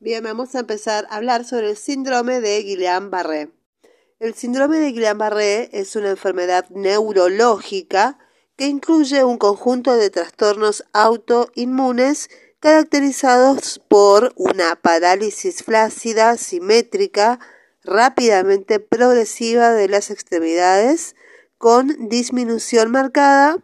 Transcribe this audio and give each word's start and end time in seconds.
Bien, 0.00 0.24
vamos 0.24 0.54
a 0.54 0.60
empezar 0.60 1.06
a 1.08 1.16
hablar 1.16 1.44
sobre 1.44 1.70
el 1.70 1.76
síndrome 1.76 2.40
de 2.40 2.62
Guillain-Barré. 2.62 3.52
El 4.18 4.34
síndrome 4.34 4.78
de 4.78 4.90
Guillain-Barré 4.90 5.70
es 5.72 5.94
una 5.96 6.10
enfermedad 6.10 6.68
neurológica 6.70 8.18
que 8.56 8.66
incluye 8.66 9.24
un 9.24 9.38
conjunto 9.38 9.96
de 9.96 10.10
trastornos 10.10 10.84
autoinmunes 10.92 12.28
caracterizados 12.58 13.80
por 13.88 14.32
una 14.36 14.76
parálisis 14.76 15.62
flácida, 15.62 16.36
simétrica, 16.36 17.38
rápidamente 17.82 18.80
progresiva 18.80 19.70
de 19.70 19.88
las 19.88 20.10
extremidades, 20.10 21.14
con 21.56 22.08
disminución 22.08 22.90
marcada 22.90 23.58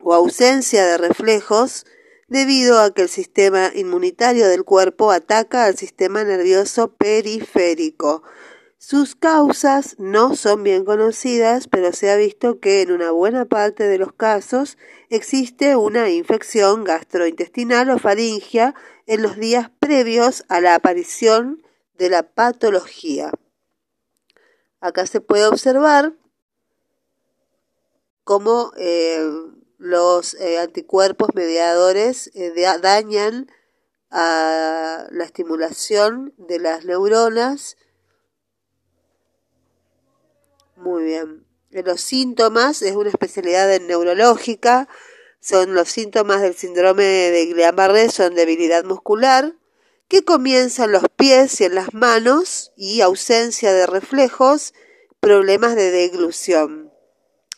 o 0.00 0.12
ausencia 0.12 0.84
de 0.84 0.98
reflejos, 0.98 1.86
debido 2.32 2.80
a 2.80 2.92
que 2.94 3.02
el 3.02 3.08
sistema 3.10 3.70
inmunitario 3.74 4.48
del 4.48 4.64
cuerpo 4.64 5.12
ataca 5.12 5.66
al 5.66 5.76
sistema 5.76 6.24
nervioso 6.24 6.88
periférico. 6.94 8.22
Sus 8.78 9.14
causas 9.14 9.96
no 9.98 10.34
son 10.34 10.62
bien 10.64 10.86
conocidas, 10.86 11.68
pero 11.68 11.92
se 11.92 12.10
ha 12.10 12.16
visto 12.16 12.58
que 12.58 12.80
en 12.80 12.90
una 12.90 13.10
buena 13.10 13.44
parte 13.44 13.84
de 13.84 13.98
los 13.98 14.14
casos 14.14 14.78
existe 15.10 15.76
una 15.76 16.08
infección 16.08 16.84
gastrointestinal 16.84 17.90
o 17.90 17.98
faringia 17.98 18.74
en 19.06 19.22
los 19.22 19.36
días 19.36 19.70
previos 19.78 20.44
a 20.48 20.60
la 20.60 20.74
aparición 20.74 21.62
de 21.98 22.08
la 22.08 22.22
patología. 22.22 23.30
Acá 24.80 25.06
se 25.06 25.20
puede 25.20 25.46
observar 25.46 26.14
cómo 28.24 28.72
eh, 28.78 29.30
los 29.82 30.34
eh, 30.34 30.60
anticuerpos 30.60 31.30
mediadores 31.34 32.30
eh, 32.34 32.52
dañan 32.80 33.50
a 34.12 35.08
la 35.10 35.24
estimulación 35.24 36.32
de 36.36 36.60
las 36.60 36.84
neuronas. 36.84 37.76
Muy 40.76 41.02
bien. 41.02 41.44
Los 41.70 42.00
síntomas 42.00 42.80
es 42.82 42.94
una 42.94 43.08
especialidad 43.08 43.80
neurológica. 43.80 44.88
Son 45.40 45.74
los 45.74 45.88
síntomas 45.88 46.42
del 46.42 46.54
síndrome 46.54 47.02
de 47.02 47.48
Guillain-Barré 47.48 48.08
son 48.08 48.36
debilidad 48.36 48.84
muscular, 48.84 49.56
que 50.06 50.24
comienza 50.24 50.84
en 50.84 50.92
los 50.92 51.08
pies 51.16 51.60
y 51.60 51.64
en 51.64 51.74
las 51.74 51.92
manos 51.92 52.72
y 52.76 53.00
ausencia 53.00 53.72
de 53.72 53.88
reflejos, 53.88 54.74
problemas 55.18 55.74
de 55.74 55.90
deglución. 55.90 56.92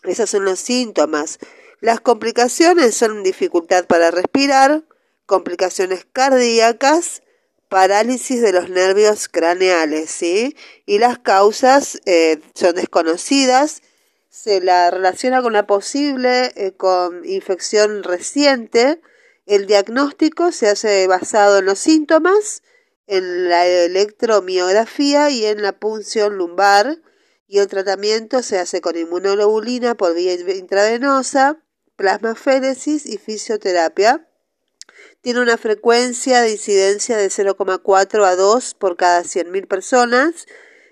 Esos 0.04 0.30
son 0.30 0.46
los 0.46 0.58
síntomas. 0.58 1.38
Las 1.84 2.00
complicaciones 2.00 2.94
son 2.94 3.22
dificultad 3.22 3.84
para 3.84 4.10
respirar, 4.10 4.84
complicaciones 5.26 6.06
cardíacas, 6.10 7.20
parálisis 7.68 8.40
de 8.40 8.54
los 8.54 8.70
nervios 8.70 9.28
craneales, 9.28 10.08
¿sí? 10.08 10.56
Y 10.86 10.98
las 10.98 11.18
causas 11.18 12.00
eh, 12.06 12.40
son 12.54 12.76
desconocidas. 12.76 13.82
Se 14.30 14.62
la 14.62 14.90
relaciona 14.90 15.42
con 15.42 15.52
la 15.52 15.66
posible 15.66 16.52
eh, 16.56 16.72
con 16.72 17.22
infección 17.26 18.02
reciente. 18.02 19.02
El 19.44 19.66
diagnóstico 19.66 20.52
se 20.52 20.70
hace 20.70 21.06
basado 21.06 21.58
en 21.58 21.66
los 21.66 21.80
síntomas, 21.80 22.62
en 23.06 23.50
la 23.50 23.66
electromiografía 23.66 25.28
y 25.28 25.44
en 25.44 25.60
la 25.60 25.72
punción 25.72 26.38
lumbar. 26.38 27.02
Y 27.46 27.58
el 27.58 27.66
tratamiento 27.66 28.42
se 28.42 28.58
hace 28.58 28.80
con 28.80 28.96
inmunoglobulina 28.96 29.96
por 29.96 30.14
vía 30.14 30.32
intravenosa 30.32 31.60
plasmaféresis 31.96 33.06
y 33.06 33.18
fisioterapia. 33.18 34.28
Tiene 35.20 35.40
una 35.40 35.56
frecuencia 35.56 36.42
de 36.42 36.52
incidencia 36.52 37.16
de 37.16 37.28
0,4 37.28 38.24
a 38.24 38.36
2 38.36 38.74
por 38.74 38.96
cada 38.96 39.22
100.000 39.22 39.66
personas 39.66 40.46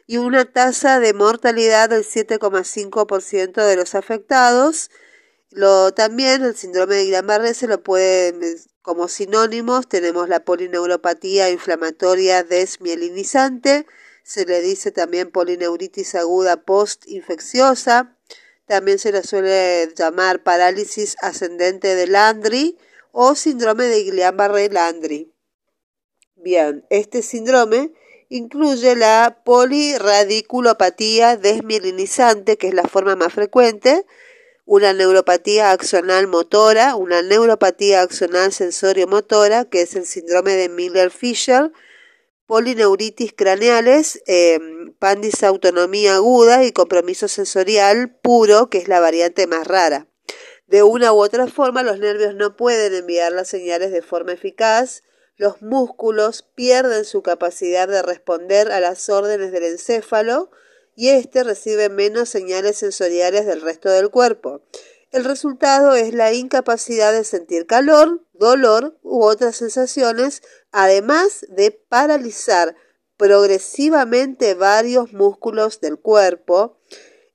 y 0.06 0.16
una 0.16 0.44
tasa 0.44 1.00
de 1.00 1.14
mortalidad 1.14 1.90
del 1.90 2.04
7,5% 2.04 3.66
de 3.66 3.76
los 3.76 3.94
afectados. 3.94 4.90
Lo, 5.50 5.92
también 5.92 6.42
el 6.42 6.56
síndrome 6.56 6.96
de 6.96 7.04
Guillain-Barré 7.04 7.54
se 7.54 7.66
lo 7.66 7.82
puede, 7.82 8.34
como 8.80 9.08
sinónimos, 9.08 9.88
tenemos 9.88 10.28
la 10.28 10.44
polineuropatía 10.44 11.50
inflamatoria 11.50 12.42
desmielinizante, 12.42 13.86
se 14.24 14.46
le 14.46 14.60
dice 14.60 14.92
también 14.92 15.30
polineuritis 15.30 16.14
aguda 16.14 16.64
postinfecciosa, 16.64 18.16
también 18.66 18.98
se 18.98 19.12
le 19.12 19.22
suele 19.22 19.92
llamar 19.94 20.42
parálisis 20.42 21.16
ascendente 21.20 21.94
de 21.94 22.06
Landry 22.06 22.78
o 23.12 23.34
síndrome 23.34 23.84
de 23.84 24.04
Guillain-Barré-Landry. 24.04 25.32
Bien, 26.36 26.84
este 26.90 27.22
síndrome 27.22 27.92
incluye 28.28 28.96
la 28.96 29.42
poliradiculopatía 29.44 31.36
desmielinizante, 31.36 32.56
que 32.56 32.68
es 32.68 32.74
la 32.74 32.84
forma 32.84 33.14
más 33.14 33.32
frecuente, 33.34 34.06
una 34.64 34.92
neuropatía 34.92 35.70
axonal 35.70 36.28
motora, 36.28 36.96
una 36.96 37.20
neuropatía 37.20 38.00
axonal 38.00 38.52
sensorio-motora, 38.52 39.66
que 39.66 39.82
es 39.82 39.94
el 39.96 40.06
síndrome 40.06 40.52
de 40.52 40.68
Miller-Fisher, 40.68 41.72
polineuritis 42.52 43.32
craneales, 43.32 44.22
eh, 44.26 44.58
pandisautonomía 44.98 46.16
aguda 46.16 46.64
y 46.64 46.72
compromiso 46.72 47.26
sensorial 47.26 48.14
puro, 48.20 48.68
que 48.68 48.76
es 48.76 48.88
la 48.88 49.00
variante 49.00 49.46
más 49.46 49.66
rara. 49.66 50.06
De 50.66 50.82
una 50.82 51.14
u 51.14 51.22
otra 51.22 51.46
forma, 51.46 51.82
los 51.82 51.98
nervios 51.98 52.34
no 52.34 52.54
pueden 52.54 52.92
enviar 52.92 53.32
las 53.32 53.48
señales 53.48 53.90
de 53.90 54.02
forma 54.02 54.32
eficaz, 54.32 55.02
los 55.38 55.62
músculos 55.62 56.46
pierden 56.54 57.06
su 57.06 57.22
capacidad 57.22 57.88
de 57.88 58.02
responder 58.02 58.70
a 58.70 58.80
las 58.80 59.08
órdenes 59.08 59.50
del 59.50 59.64
encéfalo 59.64 60.50
y 60.94 61.08
éste 61.08 61.44
recibe 61.44 61.88
menos 61.88 62.28
señales 62.28 62.76
sensoriales 62.76 63.46
del 63.46 63.62
resto 63.62 63.88
del 63.88 64.10
cuerpo. 64.10 64.60
El 65.12 65.24
resultado 65.24 65.94
es 65.94 66.14
la 66.14 66.32
incapacidad 66.32 67.12
de 67.12 67.24
sentir 67.24 67.66
calor, 67.66 68.24
dolor 68.32 68.96
u 69.02 69.22
otras 69.22 69.56
sensaciones, 69.56 70.42
además 70.72 71.44
de 71.50 71.70
paralizar 71.70 72.74
progresivamente 73.18 74.54
varios 74.54 75.12
músculos 75.12 75.82
del 75.82 75.98
cuerpo. 75.98 76.78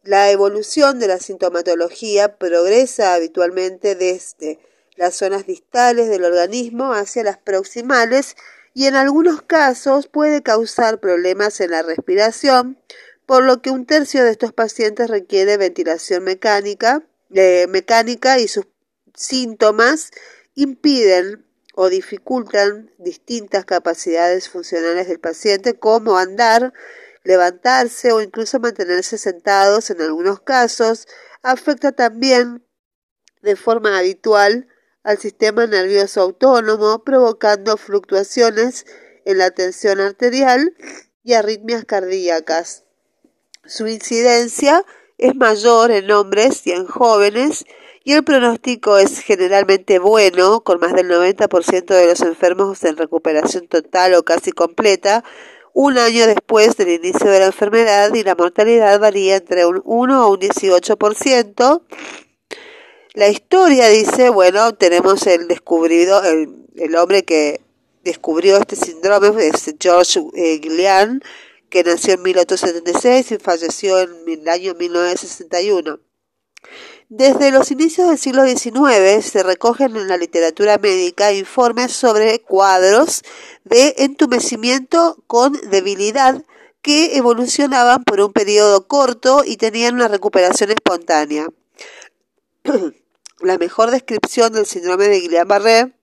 La 0.02 0.32
evolución 0.32 0.98
de 0.98 1.08
la 1.08 1.20
sintomatología 1.20 2.40
progresa 2.40 3.14
habitualmente 3.14 3.94
desde 3.94 4.58
las 4.96 5.14
zonas 5.14 5.46
distales 5.46 6.09
del 6.09 6.24
organismo 6.24 6.94
hacia 6.94 7.24
las 7.24 7.38
proximales 7.38 8.36
y 8.74 8.88
en 8.88 8.96
algunos 8.96 9.44
casos 9.44 10.08
puede 10.08 10.42
causar 10.42 11.00
problemas 11.00 11.62
en 11.62 11.70
la 11.70 11.84
respiración, 11.84 12.80
por 13.28 13.44
lo 13.44 13.62
que 13.62 13.70
un 13.70 13.86
tercio 13.86 14.24
de 14.24 14.32
estos 14.32 14.52
pacientes 14.52 15.12
requiere 15.12 15.58
ventilación 15.58 16.24
mecánica 16.24 17.04
mecánica 17.30 18.40
y 18.40 18.48
sus 18.48 18.68
síntomas 19.14 20.12
impiden 20.56 21.46
o 21.76 21.90
dificultan 21.90 22.92
distintas 22.98 23.66
capacidades 23.66 24.50
funcionales 24.50 25.08
del 25.08 25.20
paciente 25.20 25.78
como 25.78 26.18
andar, 26.18 26.74
levantarse 27.24 28.12
o 28.12 28.22
incluso 28.22 28.60
mantenerse 28.60 29.18
sentados 29.18 29.90
en 29.92 30.02
algunos 30.02 30.42
casos. 30.42 31.08
Afecta 31.44 31.92
también 31.92 32.66
de 33.44 33.56
forma 33.56 33.98
habitual 33.98 34.68
al 35.04 35.20
sistema 35.20 35.68
nervioso 35.68 36.22
autónomo, 36.22 37.04
provocando 37.04 37.78
fluctuaciones 37.78 38.86
en 39.24 39.38
la 39.38 39.52
tensión 39.52 40.00
arterial 40.00 40.76
y 41.24 41.34
arritmias 41.34 41.86
cardíacas. 41.86 42.86
Su 43.66 43.88
incidencia 43.88 44.84
es 45.17 45.35
mayor 45.35 45.91
en 45.91 46.11
hombres 46.11 46.66
y 46.66 46.72
en 46.72 46.85
jóvenes 46.85 47.66
y 48.03 48.13
el 48.13 48.23
pronóstico 48.23 48.97
es 48.97 49.19
generalmente 49.19 50.00
bueno, 50.00 50.61
con 50.61 50.79
más 50.79 50.94
del 50.94 51.09
90% 51.09 51.85
de 51.88 52.07
los 52.07 52.22
enfermos 52.22 52.83
en 52.85 52.95
recuperación 52.95 53.67
total 53.67 54.13
o 54.13 54.23
casi 54.23 54.53
completa, 54.53 55.25
un 55.73 55.97
año 55.97 56.25
después 56.25 56.78
del 56.78 56.90
inicio 56.90 57.29
de 57.29 57.40
la 57.40 57.47
enfermedad 57.47 58.14
y 58.14 58.23
la 58.23 58.35
mortalidad 58.35 58.99
varía 58.99 59.35
entre 59.35 59.66
un 59.66 59.81
1 59.84 60.25
o 60.25 60.31
un 60.31 60.40
18%. 60.40 61.81
La 63.13 63.28
historia 63.28 63.90
dice, 63.90 64.29
bueno, 64.29 64.73
tenemos 64.75 65.28
el 65.28 65.47
descubrido, 65.49 66.23
el, 66.23 66.96
hombre 66.96 67.25
que 67.25 67.59
descubrió 68.03 68.58
este 68.58 68.75
síndrome, 68.78 69.34
es 69.46 69.75
George 69.79 70.22
eh, 70.35 70.61
que 71.69 71.84
nació 71.84 72.14
en 72.14 72.23
1876 72.23 73.31
y 73.31 73.37
falleció 73.37 73.99
en 73.99 74.09
el 74.28 74.47
año 74.49 74.73
1961. 74.75 75.99
Desde 77.09 77.52
los 77.52 77.72
inicios 77.72 78.09
del 78.09 78.17
siglo 78.17 78.46
XIX 78.46 79.25
se 79.25 79.41
recogen 79.41 79.96
en 79.96 80.09
la 80.09 80.17
literatura 80.17 80.78
médica 80.78 81.31
informes 81.31 81.93
sobre 81.93 82.40
cuadros 82.41 83.23
de 83.64 83.96
entumecimiento 83.99 85.23
con 85.25 85.53
debilidad 85.69 86.43
que 86.81 87.16
evolucionaban 87.16 88.03
por 88.03 88.20
un 88.20 88.34
periodo 88.34 88.87
corto 88.87 89.43
y 89.46 89.55
tenían 89.55 89.96
una 89.96 90.09
recuperación 90.09 90.72
espontánea. 90.72 91.47
la 93.40 93.58
mejor 93.58 93.91
descripción 93.91 94.52
del 94.52 94.66
síndrome 94.66 95.08
de 95.08 95.22
Guillain-Barré 95.22 95.93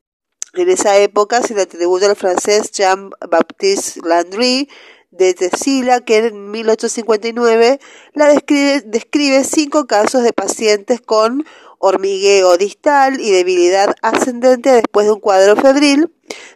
En 0.55 0.71
esa 0.71 0.97
época 0.97 1.43
se 1.43 1.55
le 1.55 1.63
atribuye 1.63 2.07
al 2.07 2.17
francés 2.17 2.71
Jean-Baptiste 2.71 4.01
Landry 4.07 4.69
de 5.17 5.35
Tesila, 5.35 6.01
que 6.01 6.19
en 6.19 6.51
1859 6.51 7.81
la 8.15 8.29
describe, 8.29 8.83
describe 8.83 9.45
cinco 9.45 9.87
casos 9.87 10.23
de 10.23 10.33
pacientes 10.33 11.01
con 11.01 11.45
hormigueo 11.79 12.57
distal 12.57 13.21
y 13.21 13.31
debilidad 13.31 13.95
ascendente 14.03 14.73
después 14.73 15.07
de 15.07 15.13
un 15.13 15.21
cuadro 15.21 15.55
febril, 15.57 16.13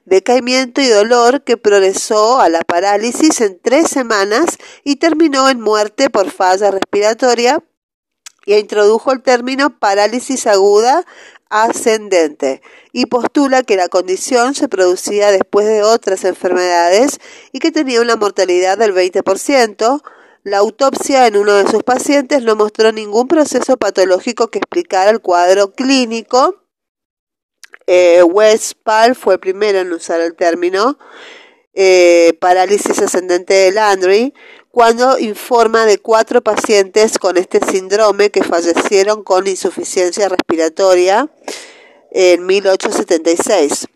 decaimiento 0.06 0.80
y 0.80 0.88
dolor 0.88 1.44
que 1.44 1.56
progresó 1.56 2.40
a 2.40 2.48
la 2.48 2.60
parálisis 2.62 3.40
en 3.40 3.60
tres 3.60 3.88
semanas 3.88 4.58
y 4.84 4.96
terminó 4.96 5.50
en 5.50 5.60
muerte 5.60 6.08
por 6.08 6.30
falla 6.30 6.70
respiratoria 6.70 7.62
y 8.46 8.54
introdujo 8.54 9.12
el 9.12 9.22
término 9.22 9.78
parálisis 9.78 10.46
aguda 10.46 11.04
ascendente 11.50 12.62
y 12.92 13.06
postula 13.06 13.62
que 13.62 13.76
la 13.76 13.88
condición 13.88 14.54
se 14.54 14.68
producía 14.68 15.30
después 15.30 15.66
de 15.66 15.82
otras 15.82 16.24
enfermedades 16.24 17.20
y 17.52 17.58
que 17.58 17.70
tenía 17.70 18.00
una 18.00 18.16
mortalidad 18.16 18.78
del 18.78 18.94
20%. 18.94 20.02
La 20.44 20.58
autopsia 20.58 21.26
en 21.26 21.36
uno 21.36 21.54
de 21.54 21.70
sus 21.70 21.82
pacientes 21.82 22.42
no 22.42 22.56
mostró 22.56 22.92
ningún 22.92 23.28
proceso 23.28 23.76
patológico 23.76 24.48
que 24.48 24.58
explicara 24.58 25.10
el 25.10 25.20
cuadro 25.20 25.72
clínico. 25.72 26.62
Eh, 27.86 28.22
Westphal 28.22 29.14
fue 29.14 29.34
el 29.34 29.40
primero 29.40 29.78
en 29.78 29.92
usar 29.92 30.20
el 30.20 30.36
término 30.36 30.98
eh, 31.74 32.36
parálisis 32.40 32.98
ascendente 32.98 33.54
de 33.54 33.72
Landry 33.72 34.34
cuando 34.78 35.18
informa 35.18 35.86
de 35.86 35.98
cuatro 35.98 36.40
pacientes 36.40 37.18
con 37.18 37.36
este 37.36 37.58
síndrome 37.58 38.30
que 38.30 38.44
fallecieron 38.44 39.24
con 39.24 39.48
insuficiencia 39.48 40.28
respiratoria 40.28 41.28
en 42.12 42.46
1876. 42.46 43.88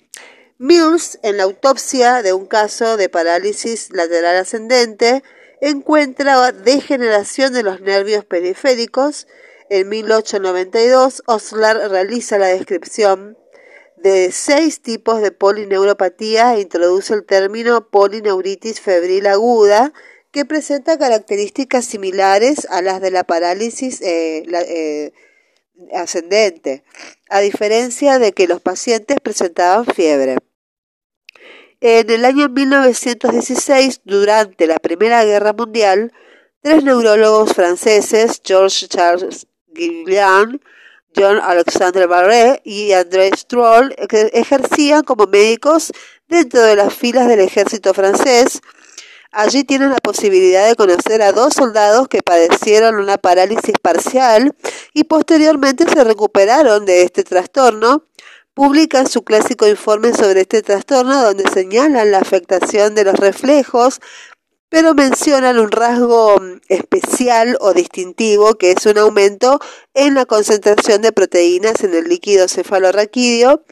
Mills, 0.58 1.20
en 1.22 1.36
la 1.36 1.44
autopsia 1.44 2.20
de 2.22 2.32
un 2.32 2.46
caso 2.46 2.96
de 2.96 3.08
parálisis 3.08 3.90
lateral 3.92 4.38
ascendente, 4.38 5.22
encuentra 5.60 6.50
degeneración 6.50 7.52
de 7.52 7.62
los 7.62 7.80
nervios 7.80 8.24
periféricos. 8.24 9.28
En 9.70 9.88
1892, 9.88 11.22
Osler 11.26 11.90
realiza 11.90 12.38
la 12.38 12.48
descripción 12.48 13.38
de 13.98 14.32
seis 14.32 14.82
tipos 14.82 15.22
de 15.22 15.30
polineuropatía 15.30 16.56
e 16.56 16.60
introduce 16.60 17.14
el 17.14 17.24
término 17.24 17.88
polineuritis 17.88 18.80
febril 18.80 19.28
aguda, 19.28 19.92
que 20.32 20.46
presenta 20.46 20.98
características 20.98 21.84
similares 21.84 22.66
a 22.70 22.80
las 22.80 23.00
de 23.00 23.10
la 23.10 23.24
parálisis 23.24 24.00
eh, 24.00 24.44
eh, 24.50 25.12
ascendente, 25.94 26.82
a 27.28 27.40
diferencia 27.40 28.18
de 28.18 28.32
que 28.32 28.48
los 28.48 28.60
pacientes 28.60 29.18
presentaban 29.20 29.84
fiebre. 29.86 30.38
En 31.80 32.08
el 32.10 32.24
año 32.24 32.48
1916, 32.48 34.00
durante 34.04 34.66
la 34.66 34.76
Primera 34.76 35.24
Guerra 35.24 35.52
Mundial, 35.52 36.12
tres 36.62 36.82
neurólogos 36.82 37.52
franceses, 37.52 38.40
Georges 38.42 38.88
Charles 38.88 39.46
Guillain, 39.66 40.62
John 41.14 41.40
Alexander 41.42 42.08
Barré 42.08 42.62
y 42.64 42.92
André 42.92 43.30
Stroll, 43.36 43.94
ejercían 43.98 45.02
como 45.02 45.26
médicos 45.26 45.92
dentro 46.28 46.62
de 46.62 46.76
las 46.76 46.94
filas 46.94 47.28
del 47.28 47.40
ejército 47.40 47.92
francés, 47.92 48.62
Allí 49.34 49.64
tienen 49.64 49.88
la 49.88 49.96
posibilidad 49.96 50.68
de 50.68 50.76
conocer 50.76 51.22
a 51.22 51.32
dos 51.32 51.54
soldados 51.54 52.06
que 52.06 52.22
padecieron 52.22 52.96
una 52.96 53.16
parálisis 53.16 53.74
parcial 53.80 54.54
y 54.92 55.04
posteriormente 55.04 55.86
se 55.88 56.04
recuperaron 56.04 56.84
de 56.84 57.00
este 57.00 57.24
trastorno. 57.24 58.04
Publican 58.52 59.08
su 59.08 59.24
clásico 59.24 59.66
informe 59.66 60.12
sobre 60.12 60.42
este 60.42 60.60
trastorno 60.60 61.22
donde 61.22 61.48
señalan 61.48 62.10
la 62.10 62.18
afectación 62.18 62.94
de 62.94 63.04
los 63.04 63.14
reflejos, 63.14 64.00
pero 64.68 64.92
mencionan 64.92 65.58
un 65.58 65.70
rasgo 65.70 66.36
especial 66.68 67.56
o 67.60 67.72
distintivo 67.72 68.56
que 68.56 68.72
es 68.72 68.84
un 68.84 68.98
aumento 68.98 69.60
en 69.94 70.12
la 70.12 70.26
concentración 70.26 71.00
de 71.00 71.12
proteínas 71.12 71.82
en 71.84 71.94
el 71.94 72.04
líquido 72.04 72.48
cefalorraquídeo 72.48 73.64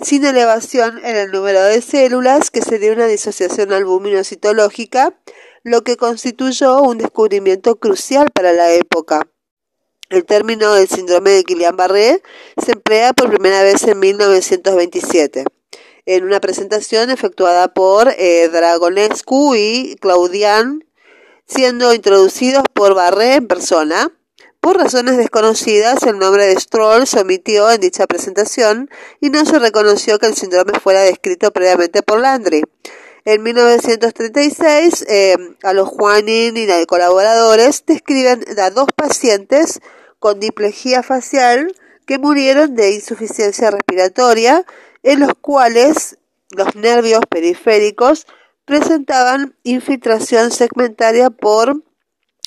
sin 0.00 0.24
elevación 0.24 0.98
en 1.04 1.16
el 1.16 1.30
número 1.30 1.62
de 1.64 1.80
células, 1.80 2.50
que 2.50 2.62
sería 2.62 2.92
una 2.92 3.06
disociación 3.06 3.72
albuminocitológica, 3.72 5.18
lo 5.62 5.82
que 5.82 5.96
constituyó 5.96 6.82
un 6.82 6.98
descubrimiento 6.98 7.76
crucial 7.76 8.30
para 8.32 8.52
la 8.52 8.72
época. 8.72 9.26
El 10.08 10.24
término 10.24 10.72
del 10.74 10.88
síndrome 10.88 11.30
de 11.30 11.42
Guillain-Barré 11.44 12.22
se 12.64 12.72
emplea 12.72 13.12
por 13.12 13.30
primera 13.30 13.62
vez 13.62 13.82
en 13.84 13.98
1927 13.98 15.44
en 16.06 16.24
una 16.24 16.40
presentación 16.40 17.10
efectuada 17.10 17.74
por 17.74 18.08
eh, 18.16 18.48
Dragonescu 18.48 19.56
y 19.56 19.96
Claudian, 20.00 20.84
siendo 21.46 21.92
introducidos 21.92 22.62
por 22.72 22.94
Barré 22.94 23.34
en 23.34 23.48
persona. 23.48 24.12
Por 24.66 24.78
razones 24.78 25.16
desconocidas, 25.16 26.02
el 26.02 26.18
nombre 26.18 26.44
de 26.44 26.58
Stroll 26.58 27.06
se 27.06 27.20
omitió 27.20 27.70
en 27.70 27.80
dicha 27.80 28.08
presentación 28.08 28.90
y 29.20 29.30
no 29.30 29.44
se 29.44 29.60
reconoció 29.60 30.18
que 30.18 30.26
el 30.26 30.34
síndrome 30.34 30.80
fuera 30.80 31.02
descrito 31.02 31.52
previamente 31.52 32.02
por 32.02 32.18
Landry. 32.18 32.64
En 33.24 33.44
1936, 33.44 35.04
eh, 35.08 35.36
a 35.62 35.72
los 35.72 35.88
Juanin 35.88 36.56
y 36.56 36.66
los 36.66 36.84
colaboradores 36.86 37.84
describen 37.86 38.44
a 38.58 38.70
dos 38.70 38.88
pacientes 38.92 39.78
con 40.18 40.40
diplejía 40.40 41.04
facial 41.04 41.72
que 42.04 42.18
murieron 42.18 42.74
de 42.74 42.90
insuficiencia 42.90 43.70
respiratoria, 43.70 44.64
en 45.04 45.20
los 45.20 45.34
cuales 45.40 46.18
los 46.50 46.74
nervios 46.74 47.20
periféricos 47.30 48.26
presentaban 48.64 49.54
infiltración 49.62 50.50
segmentaria 50.50 51.30
por 51.30 51.84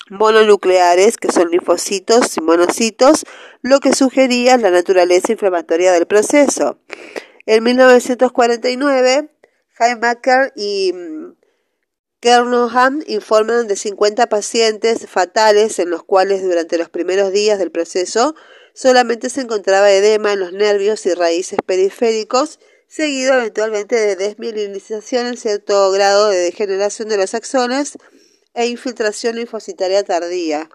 mononucleares, 0.09 1.17
que 1.17 1.31
son 1.31 1.49
linfocitos 1.51 2.37
y 2.37 2.41
monocitos, 2.41 3.25
lo 3.61 3.79
que 3.79 3.93
sugería 3.93 4.57
la 4.57 4.71
naturaleza 4.71 5.31
inflamatoria 5.31 5.91
del 5.91 6.07
proceso. 6.07 6.79
En 7.45 7.63
1949, 7.63 9.29
Heimaker 9.79 10.51
y 10.55 10.93
mm, 10.93 11.33
Kernohan 12.19 13.03
informan 13.07 13.67
de 13.67 13.75
50 13.75 14.27
pacientes 14.27 15.07
fatales 15.07 15.79
en 15.79 15.89
los 15.89 16.03
cuales 16.03 16.43
durante 16.43 16.77
los 16.77 16.89
primeros 16.89 17.31
días 17.31 17.59
del 17.59 17.71
proceso 17.71 18.35
solamente 18.73 19.29
se 19.29 19.41
encontraba 19.41 19.91
edema 19.91 20.33
en 20.33 20.39
los 20.39 20.51
nervios 20.51 21.05
y 21.05 21.13
raíces 21.13 21.59
periféricos, 21.65 22.59
seguido 22.87 23.35
eventualmente 23.35 23.95
de 23.95 24.15
desmielinización 24.15 25.27
en 25.27 25.37
cierto 25.37 25.91
grado 25.91 26.29
de 26.29 26.37
degeneración 26.37 27.07
de 27.07 27.17
los 27.17 27.33
axones 27.33 27.97
e 28.53 28.67
infiltración 28.67 29.35
linfocitaria 29.35 30.03
tardía. 30.03 30.69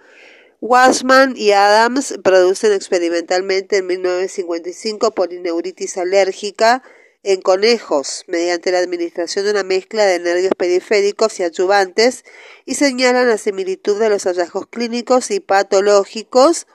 Wasman 0.61 1.37
y 1.37 1.53
Adams 1.53 2.15
producen 2.23 2.73
experimentalmente 2.73 3.79
en 3.79 3.87
1955 3.87 5.11
polineuritis 5.11 5.99
alérgica 5.99 6.83
en 7.25 7.41
conejos 7.41 8.25
mediante 8.29 8.71
la 8.71 8.79
administración 8.79 9.47
de 9.47 9.51
una 9.51 9.63
mezcla 9.63 10.05
de 10.05 10.21
nervios 10.21 10.53
periféricos 10.57 11.41
y 11.41 11.43
adyuvantes 11.43 12.25
y 12.67 12.75
señalan 12.75 13.29
la 13.29 13.39
similitud 13.39 13.99
de 13.99 14.11
los 14.11 14.25
hallazgos 14.25 14.67
clínicos 14.69 15.31
y 15.31 15.41
patológicos 15.41 16.67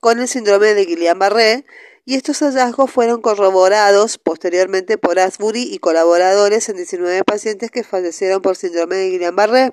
con 0.00 0.20
el 0.20 0.28
síndrome 0.28 0.74
de 0.74 0.86
Guillain-Barré 0.86 1.64
y 2.04 2.14
estos 2.14 2.40
hallazgos 2.40 2.90
fueron 2.90 3.20
corroborados 3.20 4.18
posteriormente 4.18 4.96
por 4.96 5.18
Asbury 5.18 5.62
y 5.62 5.78
colaboradores 5.78 6.68
en 6.68 6.76
19 6.76 7.24
pacientes 7.24 7.70
que 7.70 7.82
fallecieron 7.82 8.42
por 8.42 8.56
síndrome 8.56 8.96
de 8.96 9.10
Guillain-Barré. 9.10 9.72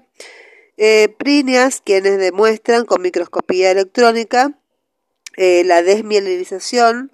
Eh, 0.77 1.15
quienes 1.83 2.17
demuestran 2.17 2.85
con 2.85 3.01
microscopía 3.01 3.71
electrónica 3.71 4.59
eh, 5.35 5.63
la 5.65 5.81
desmielinización 5.81 7.11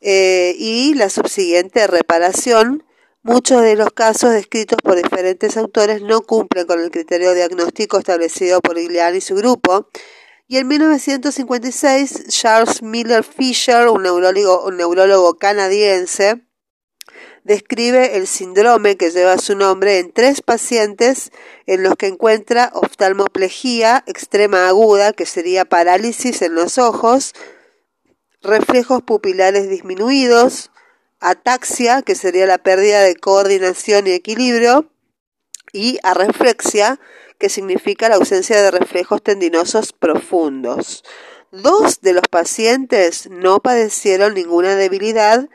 eh, 0.00 0.54
y 0.58 0.94
la 0.94 1.08
subsiguiente 1.08 1.86
reparación. 1.86 2.84
Muchos 3.22 3.62
de 3.62 3.74
los 3.74 3.90
casos 3.90 4.32
descritos 4.32 4.78
por 4.82 4.96
diferentes 4.96 5.56
autores 5.56 6.02
no 6.02 6.20
cumplen 6.20 6.66
con 6.66 6.80
el 6.80 6.90
criterio 6.90 7.32
diagnóstico 7.32 7.98
establecido 7.98 8.60
por 8.60 8.78
Giuliani 8.78 9.18
y 9.18 9.20
su 9.22 9.34
grupo. 9.34 9.88
Y 10.46 10.58
en 10.58 10.68
1956, 10.68 12.26
Charles 12.28 12.82
Miller 12.82 13.24
Fisher, 13.24 13.88
un 13.88 14.02
neurólogo 14.02 15.38
canadiense, 15.38 16.42
describe 17.44 18.16
el 18.16 18.26
síndrome 18.26 18.96
que 18.96 19.10
lleva 19.10 19.38
su 19.38 19.54
nombre 19.54 19.98
en 19.98 20.12
tres 20.12 20.40
pacientes 20.40 21.30
en 21.66 21.82
los 21.82 21.94
que 21.94 22.06
encuentra 22.06 22.70
oftalmoplejía 22.74 24.02
extrema 24.06 24.66
aguda, 24.66 25.12
que 25.12 25.26
sería 25.26 25.66
parálisis 25.66 26.42
en 26.42 26.54
los 26.54 26.78
ojos, 26.78 27.34
reflejos 28.40 29.02
pupilares 29.02 29.68
disminuidos, 29.68 30.70
ataxia, 31.20 32.02
que 32.02 32.14
sería 32.14 32.46
la 32.46 32.58
pérdida 32.58 33.02
de 33.02 33.14
coordinación 33.14 34.06
y 34.06 34.12
equilibrio, 34.12 34.90
y 35.72 35.98
arreflexia, 36.02 36.98
que 37.38 37.48
significa 37.48 38.08
la 38.08 38.16
ausencia 38.16 38.62
de 38.62 38.70
reflejos 38.70 39.22
tendinosos 39.22 39.92
profundos. 39.92 41.04
Dos 41.50 42.00
de 42.00 42.14
los 42.14 42.26
pacientes 42.30 43.28
no 43.28 43.60
padecieron 43.60 44.34
ninguna 44.34 44.76
debilidad 44.76 45.48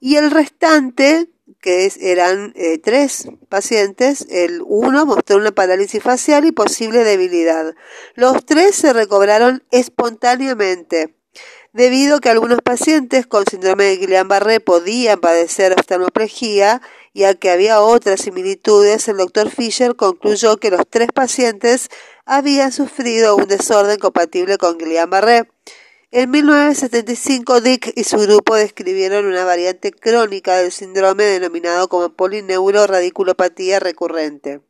y 0.00 0.16
el 0.16 0.30
restante 0.30 1.28
que 1.66 1.90
eran 2.00 2.52
eh, 2.54 2.78
tres 2.78 3.26
pacientes, 3.48 4.24
el 4.30 4.62
uno 4.64 5.04
mostró 5.04 5.36
una 5.36 5.50
parálisis 5.50 6.00
facial 6.00 6.44
y 6.44 6.52
posible 6.52 7.02
debilidad. 7.02 7.74
Los 8.14 8.46
tres 8.46 8.76
se 8.76 8.92
recobraron 8.92 9.64
espontáneamente. 9.72 11.16
Debido 11.72 12.18
a 12.18 12.20
que 12.20 12.28
algunos 12.28 12.60
pacientes 12.62 13.26
con 13.26 13.46
síndrome 13.46 13.82
de 13.82 13.98
Guillain-Barré 13.98 14.60
podían 14.60 15.18
padecer 15.18 15.72
oftalmoplejía 15.72 16.82
y 17.12 17.24
a 17.24 17.34
que 17.34 17.50
había 17.50 17.80
otras 17.80 18.20
similitudes, 18.20 19.08
el 19.08 19.16
doctor 19.16 19.50
Fisher 19.50 19.96
concluyó 19.96 20.58
que 20.58 20.70
los 20.70 20.86
tres 20.88 21.08
pacientes 21.12 21.88
habían 22.26 22.70
sufrido 22.70 23.34
un 23.34 23.48
desorden 23.48 23.98
compatible 23.98 24.56
con 24.56 24.78
Guillain-Barré. 24.78 25.48
En 26.12 26.30
1975, 26.30 27.60
Dick 27.60 27.92
y 27.96 28.04
su 28.04 28.18
grupo 28.18 28.54
describieron 28.54 29.26
una 29.26 29.44
variante 29.44 29.90
crónica 29.90 30.56
del 30.56 30.70
síndrome 30.70 31.24
denominado 31.24 31.88
como 31.88 32.14
polineuroradicupatía 32.14 33.80
recurrente. 33.80 34.60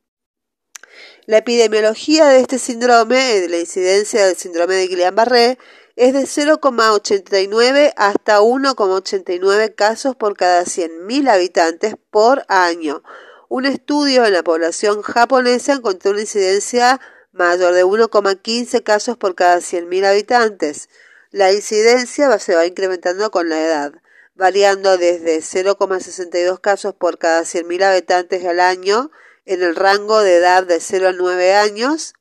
La 1.27 1.37
epidemiología 1.37 2.29
de 2.29 2.41
este 2.41 2.59
síndrome, 2.59 3.41
de 3.41 3.51
la 3.51 3.59
incidencia 3.59 4.25
del 4.25 4.37
síndrome 4.37 4.77
de 4.77 4.89
Guillain-Barré, 4.89 5.59
es 5.97 6.15
de 6.15 6.23
0,89 6.23 7.93
hasta 7.97 8.41
1,89 8.41 9.75
casos 9.75 10.17
por 10.17 10.39
cada 10.39 10.63
100.000 10.63 11.29
habitantes 11.29 11.97
por 12.11 12.47
año. 12.49 13.03
Un 13.51 13.67
estudio 13.67 14.25
en 14.25 14.33
la 14.33 14.43
población 14.43 15.03
japonesa 15.03 15.75
encontró 15.75 16.13
una 16.13 16.21
incidencia 16.23 16.99
mayor 17.33 17.75
de 17.75 17.85
1,15 17.85 18.83
casos 18.83 19.19
por 19.19 19.35
cada 19.35 19.59
100.000 19.59 20.07
habitantes. 20.07 20.89
La 21.37 21.53
incidencia 21.53 22.39
se 22.39 22.55
va 22.55 22.65
incrementando 22.65 23.31
con 23.31 23.51
la 23.51 23.61
edad, 23.61 23.93
variando 24.37 24.97
desde 24.97 25.41
0,62 25.41 26.63
casos 26.63 26.95
por 26.95 27.19
cada 27.19 27.43
100.000 27.43 27.83
habitantes 27.85 28.43
al 28.47 28.59
año 28.59 29.11
en 29.45 29.63
el 29.63 29.77
rango 29.77 30.23
de 30.23 30.37
edad 30.37 30.65
de 30.65 30.81
0 30.81 31.09
a 31.09 31.13
9 31.13 31.55
años 31.55 32.15